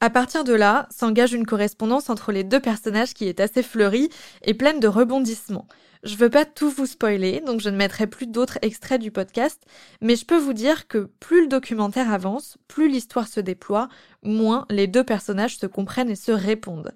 À 0.00 0.10
partir 0.10 0.42
de 0.42 0.52
là, 0.52 0.88
s'engage 0.90 1.32
une 1.32 1.46
correspondance 1.46 2.10
entre 2.10 2.32
les 2.32 2.42
deux 2.42 2.58
personnages 2.58 3.14
qui 3.14 3.28
est 3.28 3.38
assez 3.38 3.62
fleurie 3.62 4.10
et 4.42 4.52
pleine 4.52 4.80
de 4.80 4.88
rebondissements. 4.88 5.68
Je 6.02 6.16
veux 6.16 6.28
pas 6.28 6.44
tout 6.44 6.68
vous 6.68 6.86
spoiler, 6.86 7.40
donc 7.46 7.60
je 7.60 7.68
ne 7.68 7.76
mettrai 7.76 8.08
plus 8.08 8.26
d'autres 8.26 8.58
extraits 8.62 9.00
du 9.00 9.12
podcast, 9.12 9.62
mais 10.00 10.16
je 10.16 10.26
peux 10.26 10.36
vous 10.36 10.52
dire 10.52 10.88
que 10.88 11.08
plus 11.20 11.42
le 11.42 11.46
documentaire 11.46 12.12
avance, 12.12 12.58
plus 12.66 12.88
l'histoire 12.88 13.28
se 13.28 13.38
déploie, 13.38 13.88
moins 14.24 14.66
les 14.68 14.88
deux 14.88 15.04
personnages 15.04 15.58
se 15.58 15.66
comprennent 15.66 16.10
et 16.10 16.16
se 16.16 16.32
répondent. 16.32 16.90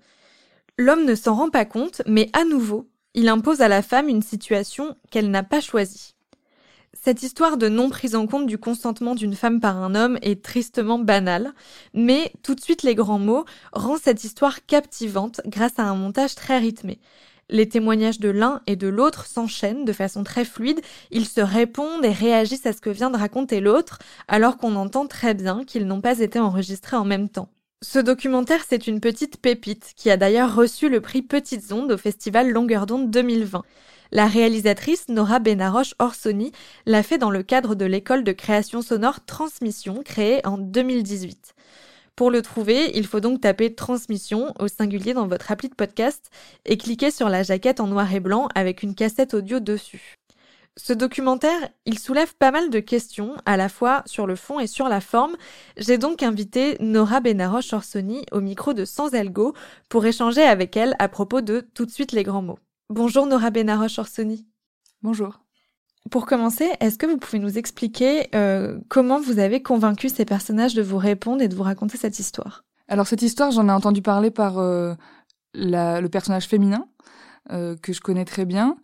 L'homme 0.77 1.05
ne 1.05 1.15
s'en 1.15 1.37
rend 1.37 1.51
pas 1.51 1.65
compte, 1.65 2.03
mais 2.07 2.29
à 2.33 2.45
nouveau, 2.45 2.91
il 3.15 3.29
impose 3.29 3.61
à 3.61 3.69
la 3.69 3.83
femme 3.83 4.09
une 4.09 4.23
situation 4.23 4.97
qu'elle 5.13 5.31
n'a 5.31 5.45
pas 5.45 5.61
choisie. 5.61 6.16
Cette 7.03 7.23
histoire 7.23 7.57
de 7.57 7.69
non 7.69 7.89
prise 7.89 8.17
en 8.17 8.27
compte 8.27 8.47
du 8.47 8.59
consentement 8.59 9.15
d'une 9.15 9.35
femme 9.35 9.61
par 9.61 9.77
un 9.77 9.95
homme 9.95 10.19
est 10.23 10.43
tristement 10.43 10.99
banale, 10.99 11.53
mais 11.95 12.33
tout 12.43 12.55
de 12.55 12.61
suite 12.61 12.83
les 12.83 12.95
grands 12.95 13.19
mots 13.19 13.45
rend 13.73 13.97
cette 13.97 14.25
histoire 14.25 14.65
captivante 14.67 15.41
grâce 15.47 15.79
à 15.79 15.85
un 15.85 15.95
montage 15.95 16.35
très 16.35 16.59
rythmé. 16.59 16.99
Les 17.49 17.69
témoignages 17.69 18.19
de 18.19 18.29
l'un 18.29 18.61
et 18.67 18.75
de 18.75 18.89
l'autre 18.89 19.27
s'enchaînent 19.27 19.85
de 19.85 19.93
façon 19.93 20.25
très 20.25 20.45
fluide, 20.45 20.81
ils 21.13 21.27
se 21.27 21.41
répondent 21.41 22.05
et 22.05 22.11
réagissent 22.11 22.67
à 22.67 22.73
ce 22.73 22.81
que 22.81 22.91
vient 22.91 23.11
de 23.11 23.19
raconter 23.19 23.61
l'autre, 23.61 23.99
alors 24.27 24.57
qu'on 24.57 24.75
entend 24.75 25.07
très 25.07 25.35
bien 25.35 25.65
qu'ils 25.65 25.87
n'ont 25.87 26.01
pas 26.01 26.19
été 26.19 26.41
enregistrés 26.41 26.97
en 26.97 27.05
même 27.05 27.29
temps. 27.29 27.51
Ce 27.83 27.99
documentaire, 27.99 28.65
c'est 28.69 28.87
une 28.87 29.01
petite 29.01 29.37
pépite 29.37 29.93
qui 29.97 30.11
a 30.11 30.17
d'ailleurs 30.17 30.55
reçu 30.57 30.89
le 30.89 31.01
prix 31.01 31.23
Petites 31.23 31.71
Ondes 31.73 31.93
au 31.93 31.99
festival 31.99 32.51
Longueur 32.51 32.87
d'onde 32.87 33.11
2020. 33.11 33.63
La 34.13 34.27
réalisatrice 34.27 35.09
Nora 35.09 35.41
Benaroche 35.41 35.95
Orsoni 35.99 36.53
l'a 36.87 37.03
fait 37.03 37.19
dans 37.19 37.31
le 37.31 37.43
cadre 37.43 37.75
de 37.75 37.85
l'école 37.85 38.25
de 38.25 38.33
création 38.33 38.81
sonore 38.83 39.25
Transmission 39.25 40.03
créée 40.05 40.47
en 40.47 40.59
2018. 40.59 41.55
Pour 42.15 42.31
le 42.31 42.41
trouver, 42.41 42.93
il 42.95 43.07
faut 43.07 43.21
donc 43.21 43.43
taper 43.43 43.75
transmission 43.75 44.55
au 44.59 44.69
singulier 44.69 45.13
dans 45.13 45.27
votre 45.27 45.51
appli 45.51 45.69
de 45.69 45.75
podcast 45.75 46.31
et 46.65 46.79
cliquer 46.79 47.11
sur 47.11 47.29
la 47.29 47.43
jaquette 47.43 47.81
en 47.81 47.89
noir 47.89 48.13
et 48.15 48.21
blanc 48.21 48.49
avec 48.55 48.83
une 48.83 48.95
cassette 48.95 49.35
audio 49.35 49.61
dessus. 49.61 50.17
Ce 50.79 50.93
documentaire, 50.93 51.69
il 51.87 51.99
soulève 51.99 52.35
pas 52.35 52.51
mal 52.51 52.71
de 52.71 52.81
questions, 52.81 53.35
à 53.47 53.57
la 53.57 53.71
fois 53.71 54.03
sur 54.07 54.27
le 54.27 54.37
fond 54.37 54.61
et 54.61 54.67
sur 54.67 54.89
la 54.89 55.01
forme. 55.01 55.37
J'ai 55.79 55.97
donc 55.99 56.23
invité 56.23 56.77
Nora 56.81 57.21
Benaroche 57.21 57.73
Orsoni 57.73 58.25
au 58.31 58.41
micro 58.41 58.73
de 58.75 58.85
Sans 58.85 59.15
Algo 59.15 59.55
pour 59.89 60.05
échanger 60.05 60.43
avec 60.43 60.77
elle 60.77 60.95
à 60.99 61.09
propos 61.09 61.41
de 61.41 61.67
Tout 61.75 61.87
de 61.87 61.91
suite 61.91 62.13
les 62.13 62.23
grands 62.25 62.43
mots. 62.43 62.59
Bonjour 62.89 63.27
Nora 63.27 63.51
Benaroche 63.51 63.99
Orsoni. 63.99 64.47
Bonjour. 65.03 65.41
Pour 66.09 66.25
commencer, 66.25 66.71
est-ce 66.79 66.99
que 66.99 67.07
vous 67.07 67.17
pouvez 67.17 67.41
nous 67.41 67.59
expliquer 67.59 68.29
euh, 68.37 68.79
comment 68.89 69.21
vous 69.21 69.41
avez 69.41 69.61
convaincu 69.61 70.09
ces 70.09 70.25
personnages 70.25 70.75
de 70.75 70.83
vous 70.83 70.97
répondre 70.97 71.43
et 71.43 71.49
de 71.49 71.57
vous 71.57 71.65
raconter 71.65 71.99
cette 71.99 72.21
histoire? 72.21 72.63
Alors 72.87 73.09
cette 73.09 73.23
histoire, 73.23 73.51
j'en 73.51 73.69
ai 73.69 73.73
entendu 73.73 74.03
parler 74.03 74.31
par 74.31 74.59
euh, 74.59 74.95
le 75.55 76.07
personnage 76.07 76.47
féminin 76.47 76.87
euh, 77.51 77.75
que 77.75 77.93
je 77.93 78.01
connais 78.01 78.25
très 78.25 78.45
bien 78.45 78.77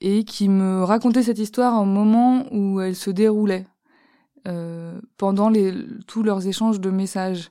et 0.00 0.22
qui 0.22 0.48
me 0.48 0.84
racontait 0.84 1.24
cette 1.24 1.40
histoire 1.40 1.82
au 1.82 1.84
moment 1.84 2.44
où 2.52 2.80
elle 2.80 2.94
se 2.94 3.10
déroulait, 3.10 3.66
pendant 5.16 5.48
les, 5.48 5.74
tous 6.06 6.22
leurs 6.22 6.46
échanges 6.46 6.80
de 6.80 6.90
messages. 6.90 7.50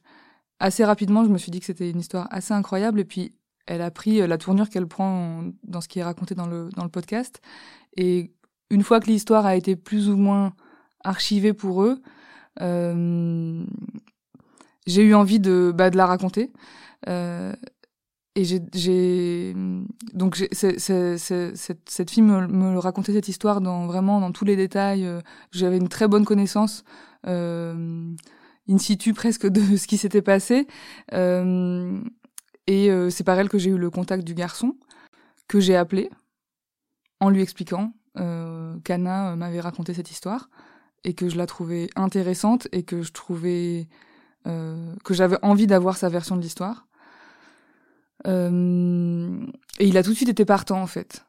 Assez 0.60 0.86
rapidement, 0.86 1.26
je 1.26 1.30
me 1.30 1.38
suis 1.38 1.52
dit 1.52 1.60
que 1.60 1.66
c'était 1.66 1.90
une 1.90 2.00
histoire 2.00 2.30
assez 2.32 2.54
incroyable 2.54 3.02
et 3.02 3.06
puis 3.06 3.37
elle 3.68 3.82
a 3.82 3.92
pris 3.92 4.26
la 4.26 4.38
tournure 4.38 4.70
qu'elle 4.70 4.88
prend 4.88 5.44
dans 5.64 5.82
ce 5.82 5.88
qui 5.88 6.00
est 6.00 6.04
raconté 6.04 6.36
dans 6.36 6.48
le, 6.48 6.70
dans 6.76 6.84
le 6.84 6.90
podcast. 6.90 7.42
Et 7.96 8.32
une 8.70 8.84
fois 8.84 9.00
que 9.00 9.08
l'histoire 9.08 9.46
a 9.46 9.56
été 9.56 9.76
plus 9.76 10.10
ou 10.10 10.18
moins 10.18 10.54
archivée 11.04 11.54
pour 11.54 11.84
eux, 11.84 12.02
euh, 12.62 13.66
j'ai 14.88 15.04
eu 15.04 15.14
envie 15.14 15.40
de, 15.40 15.72
bah, 15.76 15.90
de 15.90 15.98
la 15.98 16.06
raconter. 16.06 16.52
Euh, 17.08 17.54
et 18.36 18.44
j'ai 18.44 19.56
donc 20.14 20.36
cette, 20.52 20.80
cette 20.80 22.12
fille 22.12 22.22
me, 22.22 22.46
me, 22.46 22.78
racontait 22.78 23.14
cette 23.14 23.28
histoire 23.28 23.62
dans 23.62 23.88
vraiment 23.88 24.20
dans 24.20 24.32
tous 24.32 24.46
les 24.46 24.56
détails. 24.56 25.08
Euh, 25.08 25.22
j'avais 25.52 25.78
une 25.78 25.88
très 25.88 26.08
bonne 26.08 26.24
connaissance 26.24 26.84
euh, 27.26 28.14
in 28.70 28.78
situ 28.78 29.14
presque 29.14 29.48
de 29.48 29.76
ce 29.76 29.88
qui 29.88 29.98
s'était 29.98 30.22
passé. 30.22 30.68
Euh, 31.14 32.00
et 32.68 32.92
euh, 32.92 33.10
c'est 33.10 33.24
par 33.24 33.40
elle 33.40 33.50
que 33.50 33.58
j'ai 33.58 33.70
eu 33.70 33.78
le 33.78 33.90
contact 33.90 34.24
du 34.24 34.34
garçon 34.34 34.76
que 35.48 35.60
j'ai 35.60 35.76
appelé 35.76 36.10
en 37.20 37.30
lui 37.30 37.42
expliquant 37.42 37.94
euh, 38.18 38.76
qu'Anna 38.84 39.32
euh, 39.32 39.36
m'avait 39.36 39.62
raconté 39.62 39.94
cette 39.94 40.12
histoire 40.12 40.50
et 41.04 41.14
que 41.14 41.30
je 41.30 41.38
la 41.38 41.46
trouvais 41.46 41.90
intéressante 41.96 42.68
et 42.72 42.84
que 42.84 43.02
je 43.02 43.12
trouvais 43.12 43.88
euh, 44.46 44.94
que 45.04 45.14
j'avais 45.14 45.38
envie 45.42 45.68
d'avoir 45.68 45.98
sa 45.98 46.10
version 46.10 46.36
de 46.36 46.42
l'histoire. 46.42 46.88
Euh, 48.26 49.40
et 49.80 49.88
il 49.88 49.98
a 49.98 50.04
tout 50.04 50.12
de 50.12 50.16
suite 50.16 50.30
été 50.30 50.46
partant 50.46 50.82
en 50.82 50.88
fait. 50.88 51.26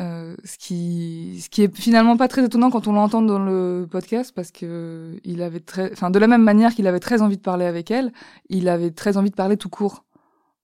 Euh, 0.00 0.34
ce 0.44 0.58
qui 0.58 1.40
ce 1.40 1.48
qui 1.48 1.62
est 1.62 1.76
finalement 1.76 2.16
pas 2.16 2.26
très 2.26 2.44
étonnant 2.44 2.70
quand 2.70 2.88
on 2.88 2.92
l'entend 2.92 3.22
dans 3.22 3.38
le 3.38 3.86
podcast 3.88 4.32
parce 4.34 4.50
que 4.50 5.20
il 5.22 5.40
avait 5.40 5.60
très 5.60 5.92
enfin 5.92 6.10
de 6.10 6.18
la 6.18 6.26
même 6.26 6.42
manière 6.42 6.74
qu'il 6.74 6.88
avait 6.88 6.98
très 6.98 7.22
envie 7.22 7.36
de 7.36 7.42
parler 7.42 7.64
avec 7.64 7.92
elle, 7.92 8.12
il 8.48 8.68
avait 8.68 8.90
très 8.90 9.16
envie 9.16 9.30
de 9.30 9.36
parler 9.36 9.56
tout 9.56 9.68
court 9.68 10.04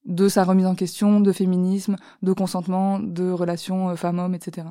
de 0.05 0.29
sa 0.29 0.45
remise 0.45 0.67
en 0.67 0.75
question, 0.75 1.21
de 1.21 1.33
féminisme, 1.33 1.97
de 2.23 2.33
consentement, 2.33 2.99
de 2.99 3.31
relations 3.31 3.95
femmes-hommes, 3.97 4.35
etc. 4.35 4.67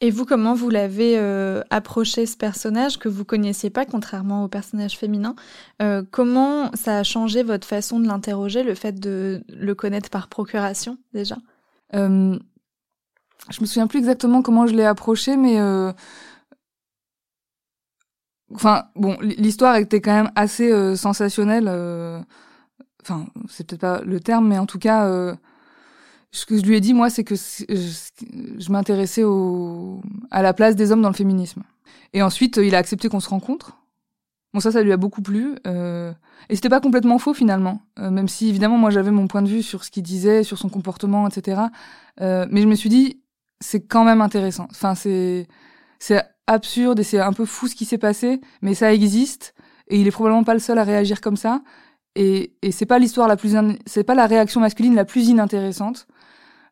Et 0.00 0.12
vous, 0.12 0.24
comment 0.24 0.54
vous 0.54 0.70
l'avez 0.70 1.18
euh, 1.18 1.62
approché 1.70 2.24
ce 2.26 2.36
personnage 2.36 2.98
que 2.98 3.08
vous 3.08 3.24
connaissiez 3.24 3.68
pas, 3.68 3.84
contrairement 3.84 4.44
au 4.44 4.48
personnage 4.48 4.96
féminin 4.96 5.34
euh, 5.82 6.04
Comment 6.12 6.70
ça 6.74 6.98
a 6.98 7.02
changé 7.02 7.42
votre 7.42 7.66
façon 7.66 7.98
de 7.98 8.06
l'interroger, 8.06 8.62
le 8.62 8.76
fait 8.76 9.00
de 9.00 9.42
le 9.48 9.74
connaître 9.74 10.08
par 10.08 10.28
procuration 10.28 10.98
déjà? 11.14 11.36
Euh, 11.94 12.38
Je 13.50 13.60
me 13.60 13.66
souviens 13.66 13.88
plus 13.88 13.98
exactement 13.98 14.40
comment 14.40 14.68
je 14.68 14.74
l'ai 14.76 14.84
approché, 14.84 15.36
mais 15.36 15.58
euh, 15.58 15.92
enfin 18.54 18.84
bon, 18.94 19.16
l'histoire 19.20 19.76
était 19.76 20.00
quand 20.00 20.14
même 20.14 20.30
assez 20.36 20.70
euh, 20.70 20.94
sensationnelle. 20.94 21.68
Enfin, 23.08 23.26
c'est 23.48 23.66
peut-être 23.66 23.80
pas 23.80 24.02
le 24.02 24.20
terme, 24.20 24.48
mais 24.48 24.58
en 24.58 24.66
tout 24.66 24.78
cas 24.78 25.36
ce 26.30 26.46
que 26.46 26.58
je 26.58 26.62
lui 26.62 26.76
ai 26.76 26.80
dit, 26.80 26.94
moi, 26.94 27.10
c'est 27.10 27.24
que 27.24 27.34
je 27.36 28.70
m'intéressais 28.70 29.24
à 30.30 30.42
la 30.42 30.52
place 30.52 30.76
des 30.76 30.92
hommes 30.92 31.02
dans 31.02 31.08
le 31.08 31.14
féminisme. 31.14 31.62
Et 32.12 32.22
ensuite, 32.22 32.58
il 32.58 32.74
a 32.74 32.78
accepté 32.78 33.08
qu'on 33.08 33.20
se 33.20 33.28
rencontre. 33.28 33.78
Bon, 34.54 34.60
ça, 34.60 34.72
ça 34.72 34.82
lui 34.82 34.92
a 34.92 34.96
beaucoup 34.96 35.22
plu. 35.22 35.56
Euh, 35.66 36.12
et 36.48 36.54
c'était 36.54 36.68
pas 36.68 36.80
complètement 36.80 37.18
faux 37.18 37.34
finalement, 37.34 37.82
euh, 37.98 38.10
même 38.10 38.28
si 38.28 38.48
évidemment 38.48 38.78
moi 38.78 38.90
j'avais 38.90 39.10
mon 39.10 39.26
point 39.26 39.42
de 39.42 39.48
vue 39.48 39.62
sur 39.62 39.84
ce 39.84 39.90
qu'il 39.90 40.02
disait, 40.02 40.42
sur 40.42 40.56
son 40.56 40.70
comportement, 40.70 41.28
etc. 41.28 41.62
Euh, 42.22 42.46
mais 42.50 42.62
je 42.62 42.66
me 42.66 42.74
suis 42.74 42.88
dit, 42.88 43.20
c'est 43.60 43.80
quand 43.80 44.04
même 44.04 44.22
intéressant. 44.22 44.66
Enfin, 44.70 44.94
c'est 44.94 45.46
c'est 45.98 46.22
absurde 46.46 47.00
et 47.00 47.02
c'est 47.02 47.18
un 47.18 47.34
peu 47.34 47.44
fou 47.44 47.68
ce 47.68 47.74
qui 47.74 47.84
s'est 47.84 47.98
passé, 47.98 48.40
mais 48.62 48.74
ça 48.74 48.94
existe 48.94 49.54
et 49.88 50.00
il 50.00 50.06
est 50.06 50.10
probablement 50.10 50.44
pas 50.44 50.54
le 50.54 50.60
seul 50.60 50.78
à 50.78 50.84
réagir 50.84 51.20
comme 51.20 51.36
ça. 51.36 51.60
Et, 52.14 52.52
et 52.62 52.72
c'est 52.72 52.86
pas 52.86 52.98
l'histoire 52.98 53.28
la 53.28 53.36
plus, 53.36 53.54
c'est 53.86 54.04
pas 54.04 54.14
la 54.14 54.26
réaction 54.26 54.60
masculine 54.60 54.94
la 54.94 55.04
plus 55.04 55.28
inintéressante. 55.28 56.06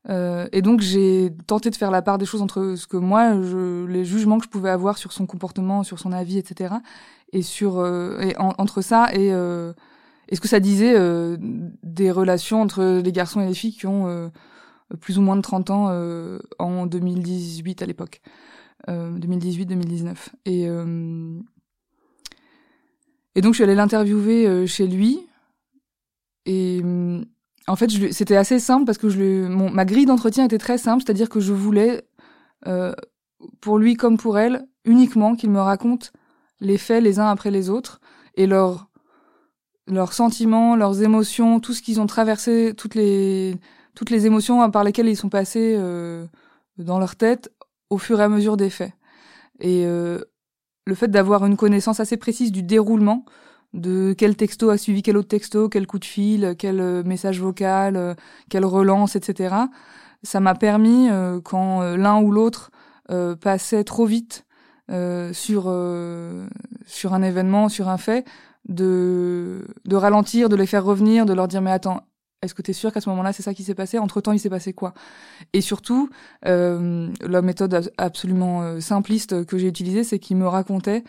Euh, 0.08 0.46
et 0.52 0.62
donc 0.62 0.80
j'ai 0.80 1.32
tenté 1.48 1.68
de 1.68 1.74
faire 1.74 1.90
la 1.90 2.00
part 2.00 2.16
des 2.18 2.26
choses 2.26 2.42
entre 2.42 2.74
ce 2.76 2.86
que 2.86 2.96
moi, 2.96 3.40
je, 3.42 3.86
les 3.86 4.04
jugements 4.04 4.38
que 4.38 4.44
je 4.44 4.50
pouvais 4.50 4.70
avoir 4.70 4.98
sur 4.98 5.12
son 5.12 5.26
comportement, 5.26 5.82
sur 5.82 5.98
son 5.98 6.12
avis, 6.12 6.38
etc. 6.38 6.74
Et 7.32 7.42
sur 7.42 7.78
euh, 7.78 8.20
et 8.20 8.36
entre 8.38 8.82
ça 8.82 9.08
et 9.12 9.32
euh, 9.32 9.72
est-ce 10.28 10.40
que 10.40 10.48
ça 10.48 10.60
disait 10.60 10.94
euh, 10.96 11.36
des 11.40 12.10
relations 12.10 12.60
entre 12.60 13.00
les 13.02 13.12
garçons 13.12 13.40
et 13.40 13.46
les 13.46 13.54
filles 13.54 13.72
qui 13.72 13.86
ont 13.86 14.08
euh, 14.08 14.28
plus 15.00 15.18
ou 15.18 15.22
moins 15.22 15.36
de 15.36 15.42
30 15.42 15.70
ans 15.70 15.86
euh, 15.90 16.38
en 16.58 16.86
2018 16.86 17.82
à 17.82 17.86
l'époque, 17.86 18.20
2018-2019. 18.88 20.16
Et 20.46 20.68
et 23.36 23.40
donc 23.42 23.52
je 23.52 23.58
suis 23.58 23.64
allée 23.64 23.76
l'interviewer 23.76 24.66
chez 24.66 24.88
lui 24.88 25.20
et 26.46 26.82
en 27.66 27.76
fait, 27.76 27.90
c'était 28.12 28.36
assez 28.36 28.58
simple 28.60 28.84
parce 28.84 28.98
que 28.98 29.08
je 29.08 29.46
ma 29.48 29.84
grille 29.84 30.06
d'entretien 30.06 30.44
était 30.44 30.58
très 30.58 30.78
simple, 30.78 31.02
c'est-à-dire 31.04 31.28
que 31.28 31.40
je 31.40 31.52
voulais, 31.52 32.04
euh, 32.66 32.94
pour 33.60 33.78
lui 33.78 33.94
comme 33.94 34.16
pour 34.18 34.38
elle, 34.38 34.66
uniquement 34.84 35.34
qu'il 35.34 35.50
me 35.50 35.60
raconte 35.60 36.12
les 36.60 36.78
faits 36.78 37.02
les 37.02 37.18
uns 37.18 37.28
après 37.28 37.50
les 37.50 37.68
autres 37.68 38.00
et 38.34 38.46
leurs 38.46 38.88
leurs 39.88 40.12
sentiments, 40.12 40.74
leurs 40.74 41.02
émotions, 41.02 41.60
tout 41.60 41.72
ce 41.72 41.82
qu'ils 41.82 42.00
ont 42.00 42.06
traversé, 42.06 42.72
toutes 42.76 42.94
les 42.94 43.56
toutes 43.94 44.10
les 44.10 44.26
émotions 44.26 44.70
par 44.70 44.84
lesquelles 44.84 45.08
ils 45.08 45.16
sont 45.16 45.28
passés 45.28 45.74
euh, 45.76 46.26
dans 46.78 46.98
leur 46.98 47.16
tête 47.16 47.52
au 47.90 47.98
fur 47.98 48.20
et 48.20 48.24
à 48.24 48.28
mesure 48.28 48.56
des 48.56 48.70
faits. 48.70 48.92
Et 49.58 49.86
euh, 49.86 50.20
le 50.86 50.94
fait 50.94 51.08
d'avoir 51.08 51.44
une 51.44 51.56
connaissance 51.56 52.00
assez 52.00 52.16
précise 52.16 52.52
du 52.52 52.62
déroulement, 52.62 53.24
de 53.74 54.14
quel 54.16 54.36
texto 54.36 54.70
a 54.70 54.78
suivi 54.78 55.02
quel 55.02 55.16
autre 55.16 55.28
texto, 55.28 55.68
quel 55.68 55.86
coup 55.86 55.98
de 55.98 56.04
fil, 56.04 56.54
quel 56.58 56.80
euh, 56.80 57.02
message 57.04 57.40
vocal, 57.40 57.96
euh, 57.96 58.14
quelle 58.48 58.64
relance, 58.64 59.16
etc. 59.16 59.54
Ça 60.22 60.40
m'a 60.40 60.54
permis, 60.54 61.08
euh, 61.10 61.40
quand 61.40 61.82
l'un 61.96 62.20
ou 62.20 62.30
l'autre 62.30 62.70
passait 63.40 63.84
trop 63.84 64.04
vite 64.04 64.44
sur 65.32 65.62
sur 66.86 67.14
un 67.14 67.22
événement, 67.22 67.68
sur 67.68 67.88
un 67.88 67.98
fait, 67.98 68.26
de 68.68 69.64
de 69.84 69.96
ralentir, 69.96 70.48
de 70.48 70.56
les 70.56 70.66
faire 70.66 70.84
revenir, 70.84 71.24
de 71.24 71.32
leur 71.32 71.46
dire 71.46 71.62
mais 71.62 71.70
attends, 71.70 72.00
est-ce 72.42 72.54
que 72.54 72.62
tu 72.62 72.70
es 72.70 72.74
sûr 72.74 72.92
qu'à 72.92 73.00
ce 73.00 73.08
moment-là, 73.10 73.32
c'est 73.32 73.42
ça 73.42 73.54
qui 73.54 73.64
s'est 73.64 73.74
passé? 73.74 73.98
Entre-temps, 73.98 74.32
il 74.32 74.38
s'est 74.38 74.50
passé 74.50 74.72
quoi? 74.72 74.94
Et 75.52 75.60
surtout, 75.60 76.10
la 76.42 77.42
méthode 77.42 77.90
absolument 77.98 78.80
simpliste 78.80 79.44
que 79.46 79.58
j'ai 79.58 79.68
utilisée, 79.68 80.04
c'est 80.04 80.18
qu'il 80.18 80.36
me 80.36 80.46
racontait 80.46 81.02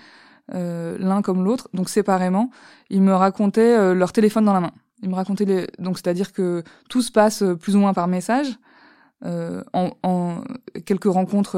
euh, 0.56 0.98
l'un 1.00 1.22
comme 1.22 1.44
l'autre, 1.44 1.70
donc 1.74 1.90
séparément. 1.90 2.50
Ils 2.90 3.02
me 3.02 3.14
racontaient 3.14 3.78
euh, 3.78 3.94
leur 3.94 4.14
téléphone 4.14 4.46
dans 4.46 4.54
la 4.54 4.62
main. 4.62 4.72
Ils 5.04 5.10
me 5.10 5.16
racontaient 5.16 5.46
les... 5.46 5.68
donc 5.78 5.98
c'est-à-dire 5.98 6.32
que 6.32 6.64
tout 6.90 7.02
se 7.02 7.12
passe 7.12 7.42
euh, 7.42 7.56
plus 7.56 7.76
ou 7.76 7.80
moins 7.80 7.94
par 7.94 8.08
message, 8.08 8.58
en, 9.24 9.90
en, 10.04 10.44
quelques 10.86 11.12
rencontres 11.12 11.58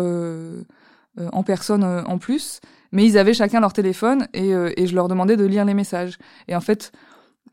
en 1.34 1.44
personne 1.44 1.84
en 1.84 2.18
plus, 2.18 2.62
mais 2.94 3.06
ils 3.06 3.18
avaient 3.18 3.34
chacun 3.34 3.60
leur 3.60 3.74
téléphone 3.74 4.30
et, 4.34 4.52
et 4.52 4.88
je 4.88 4.96
leur 4.96 5.10
demandais 5.10 5.36
de 5.36 5.44
lire 5.44 5.66
les 5.66 5.74
messages. 5.74 6.18
Et 6.48 6.56
en 6.56 6.62
fait, 6.62 6.94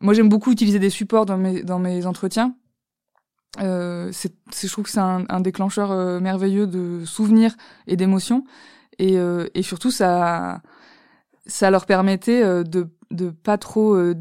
moi 0.01 0.15
j'aime 0.15 0.29
beaucoup 0.29 0.53
utiliser 0.53 0.79
des 0.79 0.91
supports 0.91 1.27
dans 1.27 1.39
mes 1.39 1.63
dans 1.63 1.79
mes 1.79 2.07
entretiens. 2.07 2.55
Euh, 3.61 4.11
c'est, 4.13 4.35
je 4.55 4.69
trouve 4.69 4.85
que 4.85 4.91
c'est 4.91 5.01
un, 5.01 5.25
un 5.29 5.41
déclencheur 5.41 6.21
merveilleux 6.21 6.67
de 6.67 7.05
souvenirs 7.07 7.57
et 7.87 7.97
d'émotions 7.97 8.45
et, 8.99 9.17
et 9.55 9.63
surtout 9.63 9.91
ça 9.91 10.61
ça 11.47 11.71
leur 11.71 11.87
permettait 11.87 12.43
euh, 12.43 12.63
de 12.63 12.89
de 13.11 13.31
pas 13.31 13.57
trop 13.57 13.95
euh, 13.95 14.15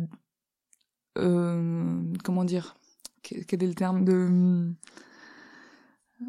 euh, 1.17 2.01
comment 2.24 2.46
dire 2.46 2.75
quel 3.24 3.63
est 3.63 3.67
le 3.67 3.74
terme 3.74 4.05
de 4.05 4.72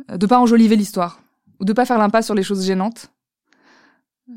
de 0.08 0.26
pas 0.26 0.38
enjoliver 0.38 0.76
l'histoire 0.76 1.20
ou 1.60 1.64
de 1.64 1.72
pas 1.72 1.84
faire 1.84 1.98
l'impasse 1.98 2.26
sur 2.26 2.34
les 2.34 2.42
choses 2.42 2.64
gênantes 2.64 3.10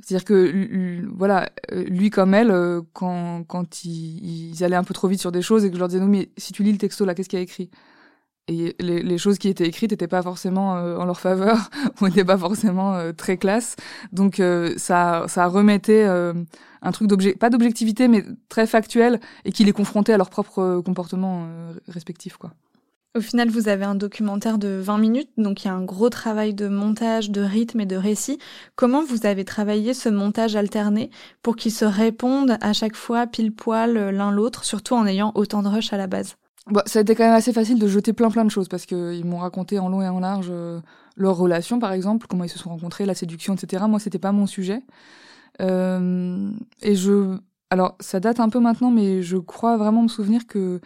c'est-à-dire 0.02 0.24
que 0.26 1.04
voilà 1.16 1.50
lui 1.72 2.10
comme 2.12 2.34
elle 2.36 2.54
quand 2.94 3.44
quand 3.48 3.84
ils, 3.86 4.52
ils, 4.52 4.64
allaient 4.64 4.76
un 4.76 4.84
peu 4.84 4.94
trop 4.94 5.08
vite 5.08 5.20
sur 5.20 5.32
des 5.32 5.42
choses 5.42 5.66
et 5.66 5.70
que 5.70 5.76
je 5.76 5.80
leur 5.80 5.88
disais 5.88 6.00
non 6.00 6.08
mais 6.08 6.30
si 6.38 6.54
tu 6.54 6.62
lis 6.62 6.72
le 6.72 6.78
texto 6.78 7.06
là 7.06 7.16
qu'est-ce 7.16 7.28
qu'il 7.30 7.40
y 7.40 7.42
a 7.42 7.44
écrit? 7.44 7.72
Et 8.50 8.76
les, 8.80 9.04
les, 9.04 9.18
choses 9.20 9.38
qui 9.38 9.48
étaient 9.48 9.68
écrites 9.68 9.92
n'étaient 9.92 10.08
pas 10.08 10.24
forcément 10.24 10.76
euh, 10.76 10.98
en 10.98 11.06
leur 11.06 11.20
faveur 11.20 11.70
ou 12.02 12.08
n'étaient 12.08 12.26
pas 12.26 12.38
forcément 12.38 12.96
euh, 12.96 13.12
très 13.12 13.38
classe. 13.38 13.76
Donc 14.12 14.40
euh, 14.40 14.74
ça, 14.78 15.26
ça 15.28 15.46
remettait 15.46 16.04
un 16.04 16.92
truc 16.92 17.08
d'objet, 17.08 17.34
pas 17.34 17.52
d'objectivité, 17.52 18.08
mais 18.08 18.26
très 18.50 18.66
factuel 18.66 19.20
et 19.46 19.52
qui 19.52 19.64
les 19.66 19.72
confrontait 19.72 20.14
à 20.14 20.18
leur 20.18 20.32
propre 20.32 20.82
comportement 20.84 21.48
respectif, 21.88 22.38
quoi. 22.38 22.52
Au 23.18 23.22
final, 23.22 23.50
vous 23.50 23.70
avez 23.70 23.86
un 23.86 23.96
documentaire 23.96 24.60
de 24.60 24.68
20 24.68 25.00
minutes, 25.00 25.30
donc 25.38 25.64
il 25.64 25.68
y 25.68 25.72
a 25.72 25.74
un 25.74 25.84
gros 25.84 26.10
travail 26.10 26.54
de 26.54 26.68
montage, 26.68 27.32
de 27.32 27.42
rythme 27.42 27.80
et 27.80 27.88
de 27.88 27.96
récit. 27.96 28.38
Comment 28.76 29.04
vous 29.04 29.26
avez 29.26 29.46
travaillé 29.46 29.96
ce 29.96 30.10
montage 30.10 30.56
alterné 30.56 31.10
pour 31.42 31.56
qu'ils 31.56 31.72
se 31.72 31.86
répondent 31.86 32.58
à 32.62 32.72
chaque 32.72 32.96
fois 32.96 33.26
pile 33.26 33.52
poil 33.52 34.12
l'un 34.12 34.32
l'autre, 34.32 34.64
surtout 34.64 34.94
en 34.94 35.08
ayant 35.08 35.32
autant 35.34 35.64
de 35.64 35.70
rush 35.70 35.92
à 35.92 35.98
la 35.98 36.06
base? 36.06 36.36
Bah, 36.68 36.84
ça 36.86 37.00
a 37.00 37.02
été 37.02 37.16
quand 37.16 37.24
même 37.24 37.34
assez 37.34 37.52
facile 37.52 37.80
de 37.80 37.88
jeter 37.88 38.14
plein 38.14 38.30
plein 38.30 38.46
de 38.46 38.52
choses 38.52 38.68
parce 38.68 38.86
qu'ils 38.86 39.26
m'ont 39.26 39.40
raconté 39.40 39.80
en 39.80 39.90
long 39.90 40.04
et 40.04 40.08
en 40.08 40.20
large 40.20 40.50
euh, 40.52 40.80
leur 41.16 41.36
relation, 41.36 41.80
par 41.80 41.94
exemple, 41.94 42.28
comment 42.30 42.44
ils 42.44 42.50
se 42.50 42.60
sont 42.60 42.70
rencontrés, 42.70 43.08
la 43.08 43.16
séduction, 43.16 43.56
etc. 43.56 43.86
Moi, 43.88 44.00
c'était 44.00 44.20
pas 44.20 44.32
mon 44.32 44.46
sujet. 44.46 44.84
Euh, 45.62 46.52
et 46.84 46.94
je, 46.94 47.38
alors, 47.72 47.96
ça 48.00 48.20
date 48.20 48.40
un 48.40 48.50
peu 48.50 48.60
maintenant, 48.60 48.92
mais 48.92 49.24
je 49.24 49.38
crois 49.38 49.78
vraiment 49.78 50.04
me 50.04 50.08
souvenir 50.08 50.46
que 50.46 50.80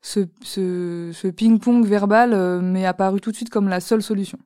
ce, 0.00 1.30
ping-pong 1.30 1.86
verbal 1.86 2.32
euh, 2.32 2.60
m'est 2.60 2.86
apparu 2.86 3.20
tout 3.20 3.30
de 3.30 3.36
suite 3.36 3.50
comme 3.50 3.68
la 3.68 3.80
seule 3.80 4.02
solution. 4.02 4.38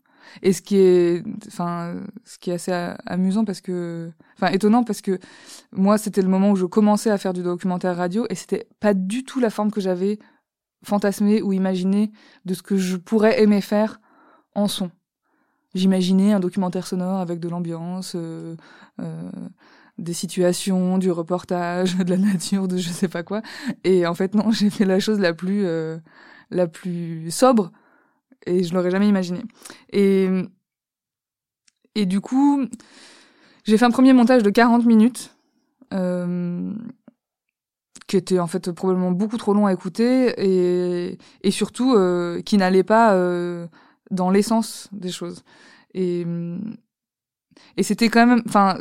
Et 0.42 0.52
ce 0.52 0.62
qui 0.62 0.76
est, 0.76 1.24
enfin, 1.46 1.96
ce 2.24 2.38
qui 2.38 2.50
est 2.50 2.54
assez 2.54 2.72
amusant 3.04 3.44
parce 3.44 3.60
que, 3.60 4.10
enfin, 4.36 4.50
étonnant 4.52 4.82
parce 4.82 5.02
que 5.02 5.18
moi, 5.72 5.98
c'était 5.98 6.22
le 6.22 6.28
moment 6.28 6.52
où 6.52 6.56
je 6.56 6.64
commençais 6.64 7.10
à 7.10 7.18
faire 7.18 7.34
du 7.34 7.42
documentaire 7.42 7.96
radio 7.96 8.26
et 8.30 8.34
c'était 8.34 8.66
pas 8.80 8.94
du 8.94 9.24
tout 9.24 9.40
la 9.40 9.50
forme 9.50 9.70
que 9.70 9.80
j'avais 9.80 10.18
fantasmer 10.84 11.42
ou 11.42 11.52
imaginer 11.52 12.12
de 12.44 12.54
ce 12.54 12.62
que 12.62 12.76
je 12.76 12.96
pourrais 12.96 13.42
aimer 13.42 13.60
faire 13.60 14.00
en 14.54 14.68
son. 14.68 14.90
J'imaginais 15.74 16.32
un 16.32 16.40
documentaire 16.40 16.86
sonore 16.86 17.20
avec 17.20 17.40
de 17.40 17.48
l'ambiance, 17.48 18.12
euh, 18.14 18.56
euh, 19.00 19.30
des 19.98 20.12
situations, 20.12 20.98
du 20.98 21.10
reportage, 21.10 21.96
de 21.98 22.10
la 22.10 22.16
nature, 22.16 22.68
de 22.68 22.76
je 22.76 22.88
sais 22.90 23.08
pas 23.08 23.22
quoi. 23.22 23.42
Et 23.84 24.06
en 24.06 24.14
fait 24.14 24.34
non, 24.34 24.50
j'ai 24.52 24.70
fait 24.70 24.84
la 24.84 25.00
chose 25.00 25.20
la 25.20 25.34
plus 25.34 25.66
euh, 25.66 25.98
la 26.50 26.66
plus 26.66 27.30
sobre 27.30 27.72
et 28.46 28.64
je 28.64 28.74
l'aurais 28.74 28.90
jamais 28.90 29.08
imaginé. 29.08 29.42
Et 29.92 30.28
et 31.94 32.06
du 32.06 32.20
coup, 32.20 32.64
j'ai 33.64 33.76
fait 33.76 33.84
un 33.84 33.90
premier 33.90 34.12
montage 34.14 34.42
de 34.42 34.50
40 34.50 34.86
minutes. 34.86 35.36
Euh, 35.92 36.72
qui 38.12 38.16
était 38.18 38.38
en 38.38 38.46
fait 38.46 38.72
probablement 38.72 39.10
beaucoup 39.10 39.38
trop 39.38 39.54
long 39.54 39.66
à 39.66 39.72
écouter 39.72 40.34
et, 40.36 41.18
et 41.42 41.50
surtout 41.50 41.94
euh, 41.94 42.42
qui 42.42 42.58
n'allait 42.58 42.82
pas 42.82 43.14
euh, 43.14 43.66
dans 44.10 44.30
l'essence 44.30 44.88
des 44.92 45.10
choses. 45.10 45.44
Et, 45.94 46.26
et 47.78 47.82
c'était 47.82 48.10
quand 48.10 48.26
même, 48.26 48.42
enfin, 48.46 48.78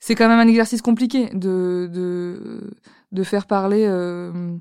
c'est 0.00 0.14
quand 0.14 0.28
même 0.28 0.38
un 0.38 0.48
exercice 0.48 0.82
compliqué 0.82 1.30
de, 1.32 1.88
de, 1.92 2.70
de 3.12 3.22
faire 3.22 3.46
parler 3.46 3.86
euh, 3.86 4.56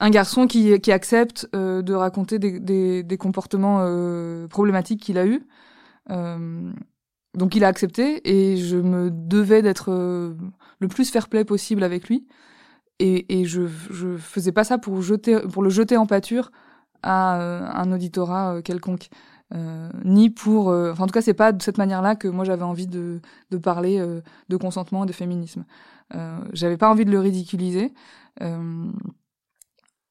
un 0.00 0.10
garçon 0.10 0.46
qui, 0.46 0.80
qui 0.80 0.92
accepte 0.92 1.48
euh, 1.54 1.82
de 1.82 1.94
raconter 1.94 2.38
des, 2.38 2.60
des, 2.60 3.02
des 3.02 3.16
comportements 3.16 3.78
euh, 3.80 4.46
problématiques 4.48 5.00
qu'il 5.00 5.18
a 5.18 5.26
eus. 5.26 5.46
donc 6.08 7.56
il 7.56 7.64
a 7.64 7.68
accepté 7.68 8.20
et 8.24 8.56
je 8.56 8.76
me 8.76 9.10
devais 9.10 9.62
d'être 9.62 9.90
le 9.90 10.88
plus 10.88 11.10
fair 11.10 11.28
play 11.28 11.44
possible 11.44 11.82
avec 11.82 12.08
lui 12.08 12.26
et, 13.00 13.40
et 13.40 13.44
je, 13.44 13.62
je 13.90 14.16
faisais 14.16 14.52
pas 14.52 14.64
ça 14.64 14.78
pour 14.78 15.02
jeter 15.02 15.40
pour 15.52 15.62
le 15.62 15.70
jeter 15.70 15.96
en 15.96 16.06
pâture 16.06 16.50
à 17.04 17.40
euh, 17.40 17.68
un 17.72 17.92
auditorat 17.92 18.54
euh, 18.54 18.62
quelconque 18.62 19.08
euh, 19.52 19.90
ni 20.04 20.30
pour 20.30 20.68
enfin 20.68 21.04
en 21.04 21.06
tout 21.06 21.12
cas 21.12 21.22
c'est 21.22 21.34
pas 21.34 21.52
de 21.52 21.62
cette 21.62 21.78
manière-là 21.78 22.16
que 22.16 22.28
moi 22.28 22.44
j'avais 22.44 22.62
envie 22.62 22.86
de 22.86 23.20
de 23.50 23.58
parler 23.58 24.04
de 24.48 24.56
consentement 24.56 25.04
et 25.04 25.06
de 25.06 25.12
féminisme 25.12 25.64
j'avais 26.52 26.76
pas 26.76 26.88
envie 26.90 27.04
de 27.04 27.10
le 27.10 27.20
ridiculiser 27.20 27.92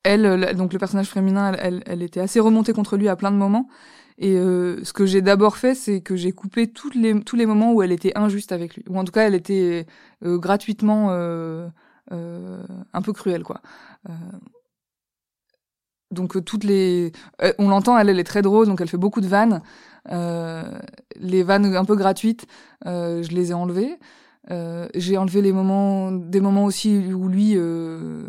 elle, 0.03 0.55
donc 0.55 0.73
le 0.73 0.79
personnage 0.79 1.07
féminin, 1.07 1.53
elle, 1.53 1.81
elle, 1.85 2.03
était 2.03 2.19
assez 2.19 2.39
remontée 2.39 2.73
contre 2.73 2.97
lui 2.97 3.07
à 3.07 3.15
plein 3.15 3.31
de 3.31 3.37
moments. 3.37 3.69
Et 4.17 4.37
euh, 4.37 4.83
ce 4.83 4.93
que 4.93 5.05
j'ai 5.05 5.21
d'abord 5.21 5.57
fait, 5.57 5.75
c'est 5.75 6.01
que 6.01 6.15
j'ai 6.15 6.31
coupé 6.31 6.67
toutes 6.67 6.95
les, 6.95 7.19
tous 7.21 7.35
les 7.35 7.45
moments 7.45 7.73
où 7.73 7.81
elle 7.81 7.91
était 7.91 8.11
injuste 8.15 8.51
avec 8.51 8.75
lui, 8.75 8.83
ou 8.87 8.97
en 8.97 9.03
tout 9.03 9.11
cas, 9.11 9.25
elle 9.27 9.35
était 9.35 9.87
euh, 10.23 10.37
gratuitement 10.37 11.07
euh, 11.11 11.67
un 12.11 13.01
peu 13.01 13.13
cruelle, 13.13 13.43
quoi. 13.43 13.61
Donc 16.13 16.43
toutes 16.45 16.63
les, 16.63 17.11
on 17.57 17.69
l'entend, 17.69 17.97
elle, 17.97 18.09
elle 18.09 18.19
est 18.19 18.23
très 18.23 18.41
drôle, 18.41 18.67
donc 18.67 18.81
elle 18.81 18.89
fait 18.89 18.97
beaucoup 18.97 19.21
de 19.21 19.27
vannes. 19.27 19.61
les 20.09 21.43
vannes 21.43 21.75
un 21.75 21.85
peu 21.85 21.95
gratuites, 21.95 22.45
je 22.85 23.35
les 23.35 23.51
ai 23.51 23.53
enlevées. 23.53 23.97
Euh, 24.51 24.89
j'ai 24.93 25.17
enlevé 25.17 25.41
les 25.41 25.53
moments, 25.53 26.11
des 26.11 26.41
moments 26.41 26.65
aussi 26.65 26.97
où 27.13 27.29
lui, 27.29 27.53
euh, 27.55 28.27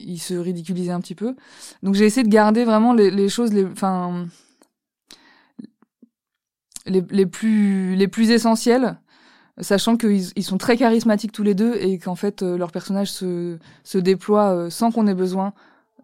il 0.00 0.18
se 0.18 0.34
ridiculisait 0.34 0.92
un 0.92 1.00
petit 1.00 1.14
peu. 1.16 1.34
Donc 1.82 1.94
j'ai 1.94 2.04
essayé 2.04 2.24
de 2.24 2.32
garder 2.32 2.64
vraiment 2.64 2.92
les, 2.92 3.28
choses, 3.28 3.52
les, 3.52 3.64
enfin, 3.64 4.26
les, 6.86 7.26
plus, 7.26 7.96
les 7.96 8.08
plus 8.08 8.30
essentielles, 8.30 8.98
sachant 9.60 9.96
qu'ils 9.96 10.30
ils 10.36 10.44
sont 10.44 10.58
très 10.58 10.76
charismatiques 10.76 11.32
tous 11.32 11.42
les 11.42 11.54
deux 11.54 11.74
et 11.74 11.98
qu'en 11.98 12.14
fait 12.14 12.42
euh, 12.42 12.56
leur 12.56 12.70
personnage 12.70 13.10
se, 13.10 13.58
se 13.82 13.98
déploie 13.98 14.50
euh, 14.54 14.70
sans 14.70 14.92
qu'on 14.92 15.08
ait 15.08 15.14
besoin 15.14 15.52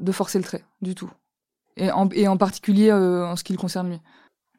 de 0.00 0.12
forcer 0.12 0.38
le 0.38 0.44
trait 0.44 0.64
du 0.82 0.94
tout. 0.94 1.10
Et 1.76 1.90
en, 1.90 2.08
et 2.10 2.28
en 2.28 2.36
particulier 2.36 2.92
en 2.92 3.36
ce 3.36 3.44
qui 3.44 3.52
le 3.52 3.58
concerne 3.58 3.90
lui. 3.90 4.00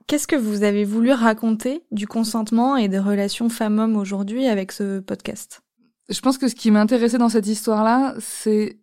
Qu'est-ce 0.08 0.28
que 0.28 0.36
vous 0.36 0.64
avez 0.64 0.86
voulu 0.86 1.12
raconter 1.12 1.84
du 1.92 2.08
consentement 2.08 2.78
et 2.78 2.88
des 2.88 3.00
relations 3.00 3.50
femmes-hommes 3.50 3.96
aujourd'hui 3.96 4.48
avec 4.48 4.72
ce 4.72 5.00
podcast? 5.00 5.62
Je 6.10 6.20
pense 6.20 6.38
que 6.38 6.48
ce 6.48 6.54
qui 6.54 6.70
m'intéressait 6.70 7.18
dans 7.18 7.30
cette 7.30 7.48
histoire-là, 7.48 8.14
c'est 8.20 8.80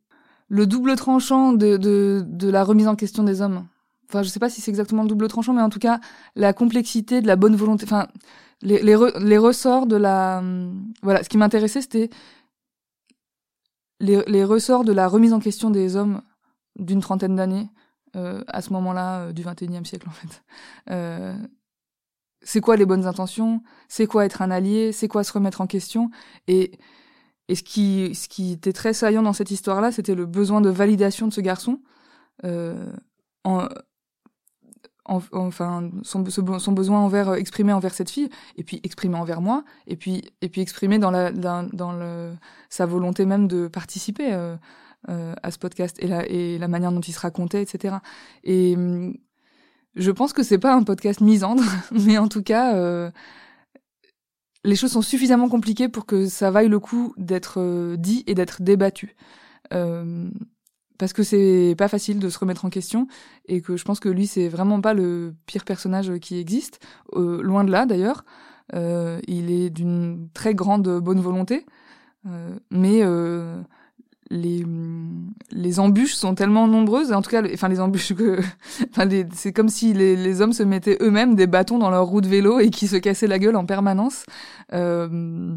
le 0.48 0.66
double 0.66 0.96
tranchant 0.96 1.52
de, 1.52 1.76
de, 1.76 2.24
de, 2.26 2.50
la 2.50 2.64
remise 2.64 2.88
en 2.88 2.96
question 2.96 3.22
des 3.22 3.40
hommes. 3.40 3.68
Enfin, 4.08 4.24
je 4.24 4.28
sais 4.28 4.40
pas 4.40 4.50
si 4.50 4.60
c'est 4.60 4.70
exactement 4.72 5.02
le 5.02 5.08
double 5.08 5.28
tranchant, 5.28 5.52
mais 5.52 5.62
en 5.62 5.70
tout 5.70 5.78
cas, 5.78 6.00
la 6.34 6.52
complexité 6.52 7.22
de 7.22 7.28
la 7.28 7.36
bonne 7.36 7.54
volonté. 7.54 7.84
Enfin, 7.84 8.08
les, 8.60 8.82
les, 8.82 8.96
les 9.20 9.38
ressorts 9.38 9.86
de 9.86 9.96
la... 9.96 10.42
Voilà, 11.02 11.22
ce 11.22 11.28
qui 11.28 11.38
m'intéressait, 11.38 11.82
c'était 11.82 12.10
les, 14.00 14.24
les 14.26 14.44
ressorts 14.44 14.82
de 14.82 14.92
la 14.92 15.06
remise 15.06 15.32
en 15.32 15.38
question 15.38 15.70
des 15.70 15.94
hommes 15.94 16.20
d'une 16.76 17.00
trentaine 17.00 17.36
d'années 17.36 17.68
euh, 18.14 18.44
à 18.46 18.60
ce 18.60 18.72
moment-là 18.74 19.20
euh, 19.20 19.32
du 19.32 19.42
21e 19.42 19.84
siècle 19.84 20.06
en 20.08 20.12
fait. 20.12 20.42
Euh, 20.90 21.34
c'est 22.42 22.60
quoi 22.60 22.76
les 22.76 22.84
bonnes 22.84 23.06
intentions? 23.06 23.62
C'est 23.88 24.06
quoi 24.06 24.26
être 24.26 24.42
un 24.42 24.50
allié? 24.50 24.92
C'est 24.92 25.08
quoi 25.08 25.24
se 25.24 25.32
remettre 25.32 25.60
en 25.60 25.66
question? 25.66 26.10
Et, 26.46 26.72
et 27.48 27.54
ce, 27.54 27.62
qui, 27.62 28.14
ce 28.14 28.28
qui 28.28 28.52
était 28.52 28.72
très 28.72 28.92
saillant 28.92 29.22
dans 29.22 29.32
cette 29.32 29.50
histoire-là, 29.50 29.92
c'était 29.92 30.14
le 30.14 30.26
besoin 30.26 30.60
de 30.60 30.68
validation 30.68 31.28
de 31.28 31.32
ce 31.32 31.40
garçon. 31.40 31.80
En, 33.44 33.68
enfin 35.04 35.90
son, 36.02 36.20
besoin 36.20 37.00
envers 37.00 37.34
exprimé 37.34 37.72
envers 37.72 37.94
cette 37.94 38.10
fille 38.10 38.28
et 38.56 38.62
puis 38.62 38.80
exprimé 38.84 39.16
envers 39.16 39.40
moi 39.40 39.64
et 39.86 39.96
puis 39.96 40.22
et 40.40 40.48
puis 40.48 40.60
exprimé 40.60 40.98
dans 40.98 41.10
la 41.10 41.32
dans, 41.32 41.68
dans 41.72 41.92
le 41.92 42.32
sa 42.68 42.86
volonté 42.86 43.26
même 43.26 43.48
de 43.48 43.66
participer 43.66 44.32
euh, 45.08 45.34
à 45.42 45.50
ce 45.50 45.58
podcast 45.58 45.96
et 46.00 46.58
la, 46.58 46.68
manière 46.68 46.92
dont 46.92 47.00
il 47.00 47.12
se 47.12 47.18
racontait, 47.18 47.60
etc. 47.60 47.96
Et 48.44 48.76
hum, 48.76 49.16
je 49.96 50.12
pense 50.12 50.32
que 50.32 50.44
c'est 50.44 50.58
pas 50.58 50.74
un 50.74 50.84
podcast 50.84 51.20
misandre, 51.20 51.64
mais 51.90 52.18
en 52.18 52.28
tout 52.28 52.44
cas, 52.44 52.76
euh, 52.76 53.10
les 54.62 54.76
choses 54.76 54.92
sont 54.92 55.02
suffisamment 55.02 55.48
compliquées 55.48 55.88
pour 55.88 56.06
que 56.06 56.26
ça 56.28 56.52
vaille 56.52 56.68
le 56.68 56.78
coup 56.78 57.14
d'être 57.16 57.54
euh, 57.58 57.96
dit 57.96 58.22
et 58.28 58.34
d'être 58.34 58.62
débattu. 58.62 59.16
Parce 60.98 61.12
que 61.14 61.24
c'est 61.24 61.74
pas 61.76 61.88
facile 61.88 62.20
de 62.20 62.28
se 62.28 62.38
remettre 62.38 62.64
en 62.64 62.70
question 62.70 63.08
et 63.46 63.60
que 63.60 63.76
je 63.76 63.84
pense 63.84 63.98
que 63.98 64.10
lui 64.10 64.26
c'est 64.26 64.48
vraiment 64.48 64.80
pas 64.80 64.94
le 64.94 65.34
pire 65.46 65.64
personnage 65.64 66.16
qui 66.18 66.38
existe, 66.38 66.78
loin 67.16 67.64
de 67.64 67.72
là 67.72 67.86
d'ailleurs. 67.86 68.24
il 68.74 69.50
est 69.50 69.70
d'une 69.70 70.28
très 70.34 70.54
grande 70.54 71.00
bonne 71.00 71.20
volonté, 71.20 71.64
mais 72.70 73.02
les 74.32 74.64
les 75.50 75.78
embûches 75.78 76.14
sont 76.14 76.34
tellement 76.34 76.66
nombreuses 76.66 77.12
en 77.12 77.20
tout 77.22 77.30
cas 77.30 77.42
enfin 77.52 77.68
les 77.68 77.80
embûches 77.80 78.14
que 78.14 78.40
enfin 78.90 79.08
c'est 79.32 79.52
comme 79.52 79.68
si 79.68 79.92
les, 79.92 80.16
les 80.16 80.40
hommes 80.40 80.54
se 80.54 80.62
mettaient 80.62 80.96
eux-mêmes 81.00 81.34
des 81.34 81.46
bâtons 81.46 81.78
dans 81.78 81.90
leur 81.90 82.06
roue 82.06 82.22
de 82.22 82.28
vélo 82.28 82.58
et 82.58 82.70
qui 82.70 82.88
se 82.88 82.96
cassaient 82.96 83.26
la 83.26 83.38
gueule 83.38 83.56
en 83.56 83.66
permanence. 83.66 84.24
Euh, 84.72 85.54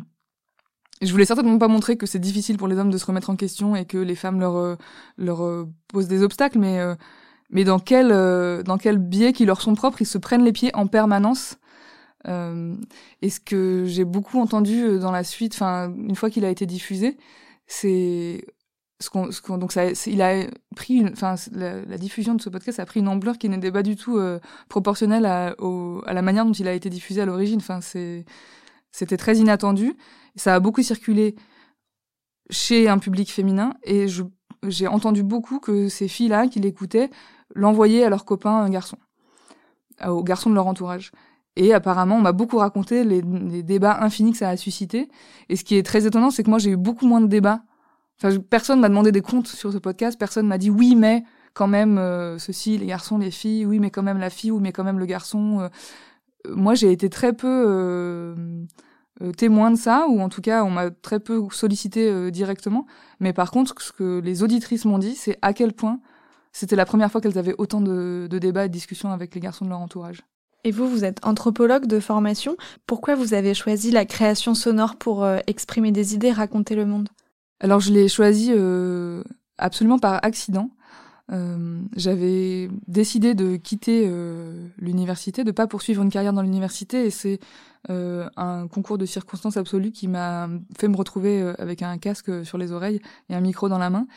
je 1.01 1.11
voulais 1.11 1.25
certainement 1.25 1.57
pas 1.57 1.67
montrer 1.67 1.97
que 1.97 2.05
c'est 2.05 2.19
difficile 2.19 2.57
pour 2.57 2.67
les 2.67 2.77
hommes 2.77 2.89
de 2.89 2.97
se 2.97 3.05
remettre 3.05 3.29
en 3.29 3.35
question 3.35 3.75
et 3.75 3.85
que 3.85 3.97
les 3.97 4.15
femmes 4.15 4.39
leur 4.39 4.55
euh, 4.55 4.75
leur 5.17 5.43
euh, 5.43 5.67
posent 5.87 6.07
des 6.07 6.23
obstacles 6.23 6.59
mais 6.59 6.79
euh, 6.79 6.95
mais 7.49 7.63
dans 7.63 7.79
quel 7.79 8.09
dans 8.63 8.77
quel 8.77 8.97
biais 8.97 9.33
qui 9.33 9.45
leur 9.45 9.61
sont 9.61 9.75
propres 9.75 10.01
ils 10.01 10.07
se 10.07 10.17
prennent 10.17 10.43
les 10.43 10.53
pieds 10.53 10.75
en 10.75 10.87
permanence. 10.87 11.57
Et 12.27 13.29
ce 13.29 13.39
que 13.39 13.85
j'ai 13.85 14.03
beaucoup 14.03 14.41
entendu 14.41 14.97
dans 14.97 15.11
la 15.11 15.23
suite 15.23 15.53
enfin 15.53 15.93
une 15.95 16.15
fois 16.15 16.31
qu'il 16.31 16.43
a 16.43 16.49
été 16.49 16.65
diffusé 16.65 17.17
c'est 17.67 18.45
donc 19.49 19.75
il 20.07 20.21
a 20.21 20.47
pris, 20.75 21.05
enfin 21.11 21.35
la, 21.51 21.97
diffusion 21.97 22.33
de 22.33 22.41
ce 22.41 22.49
podcast 22.49 22.79
a 22.79 22.85
pris 22.85 23.01
une 23.01 23.09
ampleur 23.09 23.37
qui 23.37 23.49
n'était 23.49 23.71
pas 23.71 23.83
du 23.83 23.95
tout 23.95 24.17
euh, 24.17 24.39
proportionnelle 24.69 25.25
à, 25.25 25.55
la 26.07 26.21
manière 26.21 26.45
dont 26.45 26.53
il 26.53 26.67
a 26.67 26.73
été 26.73 26.89
diffusé 26.89 27.21
à 27.21 27.25
l'origine. 27.25 27.59
Enfin, 27.59 27.81
c'était 27.81 29.17
très 29.17 29.37
inattendu. 29.37 29.95
Ça 30.35 30.55
a 30.55 30.59
beaucoup 30.59 30.81
circulé 30.81 31.35
chez 32.49 32.87
un 32.87 32.97
public 32.97 33.31
féminin 33.31 33.73
et 33.83 34.07
j'ai 34.63 34.87
entendu 34.87 35.23
beaucoup 35.23 35.59
que 35.59 35.89
ces 35.89 36.07
filles-là 36.07 36.47
qui 36.47 36.59
l'écoutaient 36.59 37.09
l'envoyaient 37.53 38.03
à 38.05 38.09
leurs 38.09 38.23
copains 38.23 38.69
garçons, 38.69 38.97
aux 40.05 40.23
garçons 40.23 40.49
de 40.49 40.55
leur 40.55 40.67
entourage. 40.67 41.11
Et 41.57 41.73
apparemment, 41.73 42.17
on 42.17 42.21
m'a 42.21 42.33
beaucoup 42.33 42.57
raconté 42.57 43.03
les, 43.03 43.21
les, 43.21 43.63
débats 43.63 43.97
infinis 44.01 44.33
que 44.33 44.37
ça 44.37 44.49
a 44.49 44.57
suscité. 44.57 45.09
Et 45.47 45.55
ce 45.55 45.63
qui 45.63 45.75
est 45.75 45.83
très 45.83 46.05
étonnant, 46.05 46.29
c'est 46.29 46.43
que 46.43 46.49
moi, 46.49 46.59
j'ai 46.59 46.71
eu 46.71 46.75
beaucoup 46.75 47.07
moins 47.07 47.21
de 47.21 47.27
débats 47.27 47.63
Personne 48.49 48.79
m'a 48.79 48.89
demandé 48.89 49.11
des 49.11 49.21
comptes 49.21 49.47
sur 49.47 49.73
ce 49.73 49.77
podcast, 49.77 50.17
personne 50.17 50.47
m'a 50.47 50.57
dit 50.57 50.69
oui, 50.69 50.95
mais 50.95 51.23
quand 51.53 51.67
même 51.67 51.97
euh, 51.97 52.37
ceci, 52.37 52.77
les 52.77 52.85
garçons, 52.85 53.17
les 53.17 53.31
filles, 53.31 53.65
oui, 53.65 53.79
mais 53.79 53.89
quand 53.89 54.03
même 54.03 54.19
la 54.19 54.29
fille, 54.29 54.51
oui, 54.51 54.61
mais 54.61 54.71
quand 54.71 54.83
même 54.83 54.99
le 54.99 55.05
garçon. 55.05 55.61
Euh. 55.61 55.69
moi, 56.49 56.75
j'ai 56.75 56.91
été 56.91 57.09
très 57.09 57.33
peu 57.33 57.47
euh, 57.67 58.35
témoin 59.37 59.71
de 59.71 59.77
ça, 59.77 60.05
ou 60.07 60.21
en 60.21 60.29
tout 60.29 60.41
cas, 60.41 60.63
on 60.63 60.69
m'a 60.69 60.91
très 60.91 61.19
peu 61.19 61.41
sollicité 61.51 62.29
directement. 62.31 62.85
Mais 63.19 63.33
par 63.33 63.51
contre, 63.51 63.81
ce 63.81 63.91
que 63.91 64.19
les 64.19 64.43
auditrices 64.43 64.85
m'ont 64.85 64.99
dit, 64.99 65.15
c'est 65.15 65.39
à 65.41 65.53
quel 65.53 65.73
point 65.73 65.99
c'était 66.51 66.75
la 66.75 66.85
première 66.85 67.11
fois 67.11 67.19
qu'elles 67.19 67.37
avaient 67.37 67.55
autant 67.57 67.81
de, 67.81 68.27
de 68.29 68.39
débats 68.39 68.65
et 68.65 68.69
de 68.69 68.73
discussions 68.73 69.11
avec 69.11 69.33
les 69.35 69.41
garçons 69.41 69.65
de 69.65 69.69
leur 69.69 69.79
entourage. 69.79 70.21
Et 70.63 70.71
vous, 70.71 70.89
vous 70.89 71.05
êtes 71.05 71.25
anthropologue 71.25 71.85
de 71.85 71.99
formation. 71.99 72.57
Pourquoi 72.87 73.15
vous 73.15 73.33
avez 73.33 73.53
choisi 73.53 73.91
la 73.91 74.05
création 74.05 74.55
sonore 74.55 74.95
pour 74.95 75.27
exprimer 75.47 75.91
des 75.91 76.15
idées, 76.15 76.31
raconter 76.31 76.75
le 76.75 76.85
monde? 76.85 77.09
Alors 77.59 77.79
je 77.79 77.91
l'ai 77.91 78.07
choisi 78.07 78.51
euh, 78.53 79.23
absolument 79.57 79.99
par 79.99 80.23
accident. 80.23 80.71
Euh, 81.31 81.81
j'avais 81.95 82.69
décidé 82.87 83.33
de 83.33 83.55
quitter 83.55 84.05
euh, 84.07 84.67
l'université, 84.77 85.43
de 85.43 85.51
pas 85.51 85.65
poursuivre 85.65 86.03
une 86.03 86.11
carrière 86.11 86.33
dans 86.33 86.43
l'université, 86.43 87.05
et 87.05 87.09
c'est 87.11 87.39
un 87.87 88.67
concours 88.67 88.97
de 88.97 89.05
circonstances 89.05 89.57
absolues 89.57 89.91
qui 89.91 90.07
m'a 90.07 90.49
fait 90.75 90.87
me 90.87 90.97
retrouver 90.97 91.53
avec 91.59 91.83
un 91.83 91.99
casque 91.99 92.43
sur 92.43 92.57
les 92.57 92.71
oreilles 92.71 92.99
et 93.29 93.35
un 93.35 93.41
micro 93.41 93.69
dans 93.69 93.77
la 93.77 93.91
main. 93.91 94.07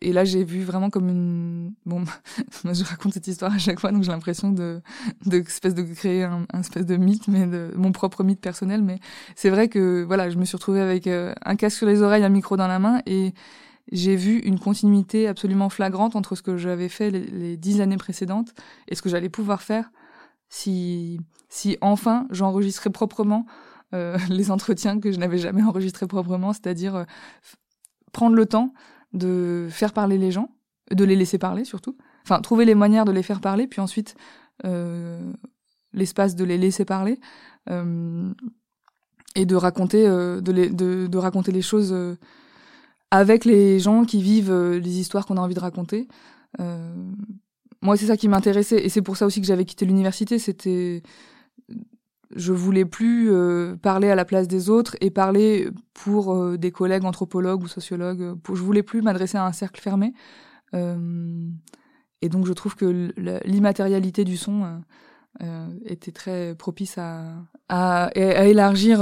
Et 0.00 0.12
là, 0.12 0.24
j'ai 0.24 0.44
vu 0.44 0.62
vraiment 0.62 0.90
comme 0.90 1.08
une. 1.08 1.72
Bon, 1.86 2.04
je 2.64 2.84
raconte 2.84 3.14
cette 3.14 3.26
histoire 3.26 3.52
à 3.52 3.58
chaque 3.58 3.80
fois, 3.80 3.92
donc 3.92 4.02
j'ai 4.02 4.12
l'impression 4.12 4.50
de, 4.50 4.80
de, 5.26 5.38
de 5.38 5.94
créer 5.94 6.24
un, 6.24 6.46
un, 6.52 6.60
espèce 6.60 6.86
de 6.86 6.96
mythe, 6.96 7.28
mais 7.28 7.46
de 7.46 7.72
mon 7.76 7.92
propre 7.92 8.24
mythe 8.24 8.40
personnel. 8.40 8.82
Mais 8.82 8.98
c'est 9.36 9.50
vrai 9.50 9.68
que, 9.68 10.02
voilà, 10.02 10.30
je 10.30 10.36
me 10.36 10.44
suis 10.44 10.56
retrouvée 10.56 10.80
avec 10.80 11.06
euh, 11.06 11.34
un 11.44 11.56
casque 11.56 11.78
sur 11.78 11.86
les 11.86 12.02
oreilles, 12.02 12.24
un 12.24 12.30
micro 12.30 12.56
dans 12.56 12.68
la 12.68 12.78
main, 12.78 13.02
et 13.06 13.34
j'ai 13.92 14.16
vu 14.16 14.38
une 14.38 14.58
continuité 14.58 15.26
absolument 15.26 15.68
flagrante 15.68 16.16
entre 16.16 16.34
ce 16.34 16.42
que 16.42 16.56
j'avais 16.56 16.88
fait 16.88 17.10
les, 17.10 17.56
dix 17.56 17.80
années 17.80 17.96
précédentes 17.96 18.54
et 18.88 18.94
ce 18.94 19.02
que 19.02 19.08
j'allais 19.08 19.28
pouvoir 19.28 19.62
faire 19.62 19.90
si, 20.48 21.20
si 21.48 21.76
enfin 21.80 22.26
j'enregistrais 22.30 22.90
proprement 22.90 23.46
euh, 23.94 24.16
les 24.28 24.50
entretiens 24.50 25.00
que 25.00 25.12
je 25.12 25.18
n'avais 25.18 25.38
jamais 25.38 25.62
enregistrés 25.62 26.06
proprement, 26.06 26.52
c'est-à-dire 26.52 26.94
euh, 26.94 27.04
prendre 28.12 28.36
le 28.36 28.46
temps 28.46 28.72
de 29.12 29.68
faire 29.70 29.92
parler 29.92 30.18
les 30.18 30.30
gens, 30.30 30.50
de 30.90 31.04
les 31.04 31.16
laisser 31.16 31.38
parler 31.38 31.64
surtout. 31.64 31.96
Enfin, 32.24 32.40
trouver 32.40 32.64
les 32.64 32.74
manières 32.74 33.04
de 33.04 33.12
les 33.12 33.22
faire 33.22 33.40
parler, 33.40 33.66
puis 33.66 33.80
ensuite 33.80 34.14
euh, 34.64 35.32
l'espace 35.92 36.36
de 36.36 36.44
les 36.44 36.58
laisser 36.58 36.84
parler 36.84 37.18
euh, 37.68 38.32
et 39.34 39.46
de 39.46 39.54
raconter, 39.54 40.06
euh, 40.06 40.40
de, 40.40 40.52
les, 40.52 40.68
de, 40.70 41.06
de, 41.06 41.18
raconter 41.18 41.52
les 41.52 41.62
choses 41.62 41.92
euh, 41.92 42.16
avec 43.10 43.44
les 43.44 43.78
gens 43.78 44.04
qui 44.04 44.22
vivent 44.22 44.52
les 44.52 44.98
histoires 44.98 45.26
qu'on 45.26 45.36
a 45.36 45.40
envie 45.40 45.54
de 45.54 45.60
raconter. 45.60 46.08
moi, 47.82 47.96
c'est 47.96 48.06
ça 48.06 48.16
qui 48.16 48.28
m'intéressait 48.28 48.84
et 48.84 48.88
c'est 48.88 49.02
pour 49.02 49.16
ça 49.16 49.26
aussi 49.26 49.40
que 49.40 49.46
j'avais 49.46 49.64
quitté 49.64 49.84
l'université. 49.86 50.38
C'était 50.38 51.02
je 52.34 52.52
voulais 52.52 52.84
plus 52.84 53.30
euh, 53.30 53.76
parler 53.76 54.10
à 54.10 54.14
la 54.14 54.24
place 54.24 54.46
des 54.48 54.70
autres 54.70 54.96
et 55.00 55.10
parler 55.10 55.68
pour 55.94 56.34
euh, 56.34 56.56
des 56.56 56.70
collègues 56.70 57.04
anthropologues 57.04 57.62
ou 57.62 57.68
sociologues. 57.68 58.34
Pour, 58.42 58.56
je 58.56 58.62
voulais 58.62 58.82
plus 58.82 59.02
m'adresser 59.02 59.38
à 59.38 59.44
un 59.44 59.52
cercle 59.52 59.80
fermé. 59.80 60.14
Euh, 60.74 61.48
et 62.22 62.28
donc 62.28 62.46
je 62.46 62.52
trouve 62.52 62.76
que 62.76 63.12
l'immatérialité 63.44 64.24
du 64.24 64.36
son 64.36 64.82
était 65.86 66.12
très 66.12 66.54
propice 66.54 66.98
à, 66.98 67.24
à, 67.68 68.06
à 68.08 68.44
élargir 68.44 69.00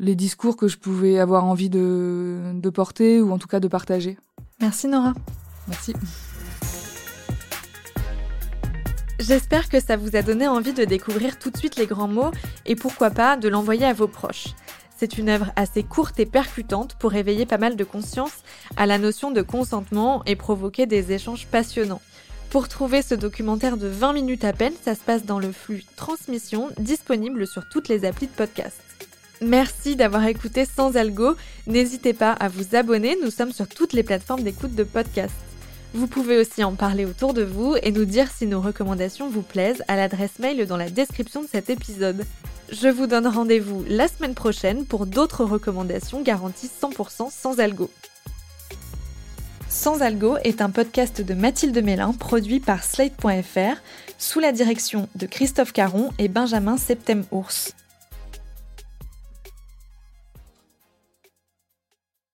les 0.00 0.16
discours 0.16 0.56
que 0.56 0.66
je 0.66 0.76
pouvais 0.76 1.20
avoir 1.20 1.44
envie 1.44 1.70
de, 1.70 2.52
de 2.54 2.70
porter 2.70 3.22
ou 3.22 3.30
en 3.30 3.38
tout 3.38 3.46
cas 3.46 3.60
de 3.60 3.68
partager. 3.68 4.18
Merci 4.60 4.88
Nora. 4.88 5.14
Merci. 5.68 5.94
J'espère 9.18 9.68
que 9.68 9.80
ça 9.80 9.96
vous 9.96 10.14
a 10.14 10.22
donné 10.22 10.46
envie 10.46 10.72
de 10.72 10.84
découvrir 10.84 11.38
tout 11.38 11.50
de 11.50 11.56
suite 11.56 11.76
les 11.76 11.86
grands 11.86 12.08
mots 12.08 12.30
et 12.66 12.76
pourquoi 12.76 13.10
pas 13.10 13.36
de 13.36 13.48
l'envoyer 13.48 13.84
à 13.84 13.92
vos 13.92 14.06
proches. 14.06 14.54
C'est 14.96 15.18
une 15.18 15.28
œuvre 15.28 15.52
assez 15.56 15.82
courte 15.82 16.18
et 16.20 16.26
percutante 16.26 16.94
pour 16.94 17.14
éveiller 17.14 17.46
pas 17.46 17.58
mal 17.58 17.76
de 17.76 17.84
conscience 17.84 18.42
à 18.76 18.86
la 18.86 18.98
notion 18.98 19.30
de 19.30 19.42
consentement 19.42 20.22
et 20.24 20.36
provoquer 20.36 20.86
des 20.86 21.12
échanges 21.12 21.46
passionnants. 21.46 22.02
Pour 22.50 22.68
trouver 22.68 23.02
ce 23.02 23.14
documentaire 23.14 23.76
de 23.76 23.88
20 23.88 24.12
minutes 24.12 24.44
à 24.44 24.52
peine, 24.52 24.72
ça 24.84 24.94
se 24.94 25.00
passe 25.00 25.24
dans 25.24 25.38
le 25.38 25.52
flux 25.52 25.84
Transmission, 25.96 26.70
disponible 26.78 27.46
sur 27.46 27.68
toutes 27.68 27.88
les 27.88 28.04
applis 28.04 28.26
de 28.26 28.32
podcast. 28.32 28.80
Merci 29.40 29.96
d'avoir 29.96 30.26
écouté 30.26 30.64
Sans 30.64 30.96
Algo. 30.96 31.36
N'hésitez 31.66 32.12
pas 32.12 32.32
à 32.32 32.48
vous 32.48 32.74
abonner, 32.74 33.16
nous 33.22 33.30
sommes 33.30 33.52
sur 33.52 33.68
toutes 33.68 33.92
les 33.92 34.02
plateformes 34.02 34.42
d'écoute 34.42 34.74
de 34.74 34.84
podcast. 34.84 35.34
Vous 35.94 36.06
pouvez 36.06 36.38
aussi 36.38 36.62
en 36.64 36.74
parler 36.74 37.06
autour 37.06 37.32
de 37.32 37.42
vous 37.42 37.74
et 37.82 37.92
nous 37.92 38.04
dire 38.04 38.30
si 38.30 38.46
nos 38.46 38.60
recommandations 38.60 39.30
vous 39.30 39.42
plaisent 39.42 39.82
à 39.88 39.96
l'adresse 39.96 40.38
mail 40.38 40.66
dans 40.66 40.76
la 40.76 40.90
description 40.90 41.42
de 41.42 41.48
cet 41.48 41.70
épisode. 41.70 42.26
Je 42.70 42.88
vous 42.88 43.06
donne 43.06 43.26
rendez-vous 43.26 43.84
la 43.88 44.06
semaine 44.08 44.34
prochaine 44.34 44.84
pour 44.84 45.06
d'autres 45.06 45.44
recommandations 45.44 46.22
garanties 46.22 46.70
100% 46.82 47.30
sans 47.30 47.58
algo. 47.58 47.90
Sans 49.70 50.02
algo 50.02 50.36
est 50.44 50.60
un 50.60 50.68
podcast 50.68 51.22
de 51.22 51.34
Mathilde 51.34 51.82
Mélin 51.82 52.12
produit 52.12 52.60
par 52.60 52.84
Slate.fr 52.84 53.80
sous 54.18 54.40
la 54.40 54.52
direction 54.52 55.08
de 55.14 55.24
Christophe 55.26 55.72
Caron 55.72 56.10
et 56.18 56.28
Benjamin 56.28 56.76
Septem-Ours. 56.76 57.74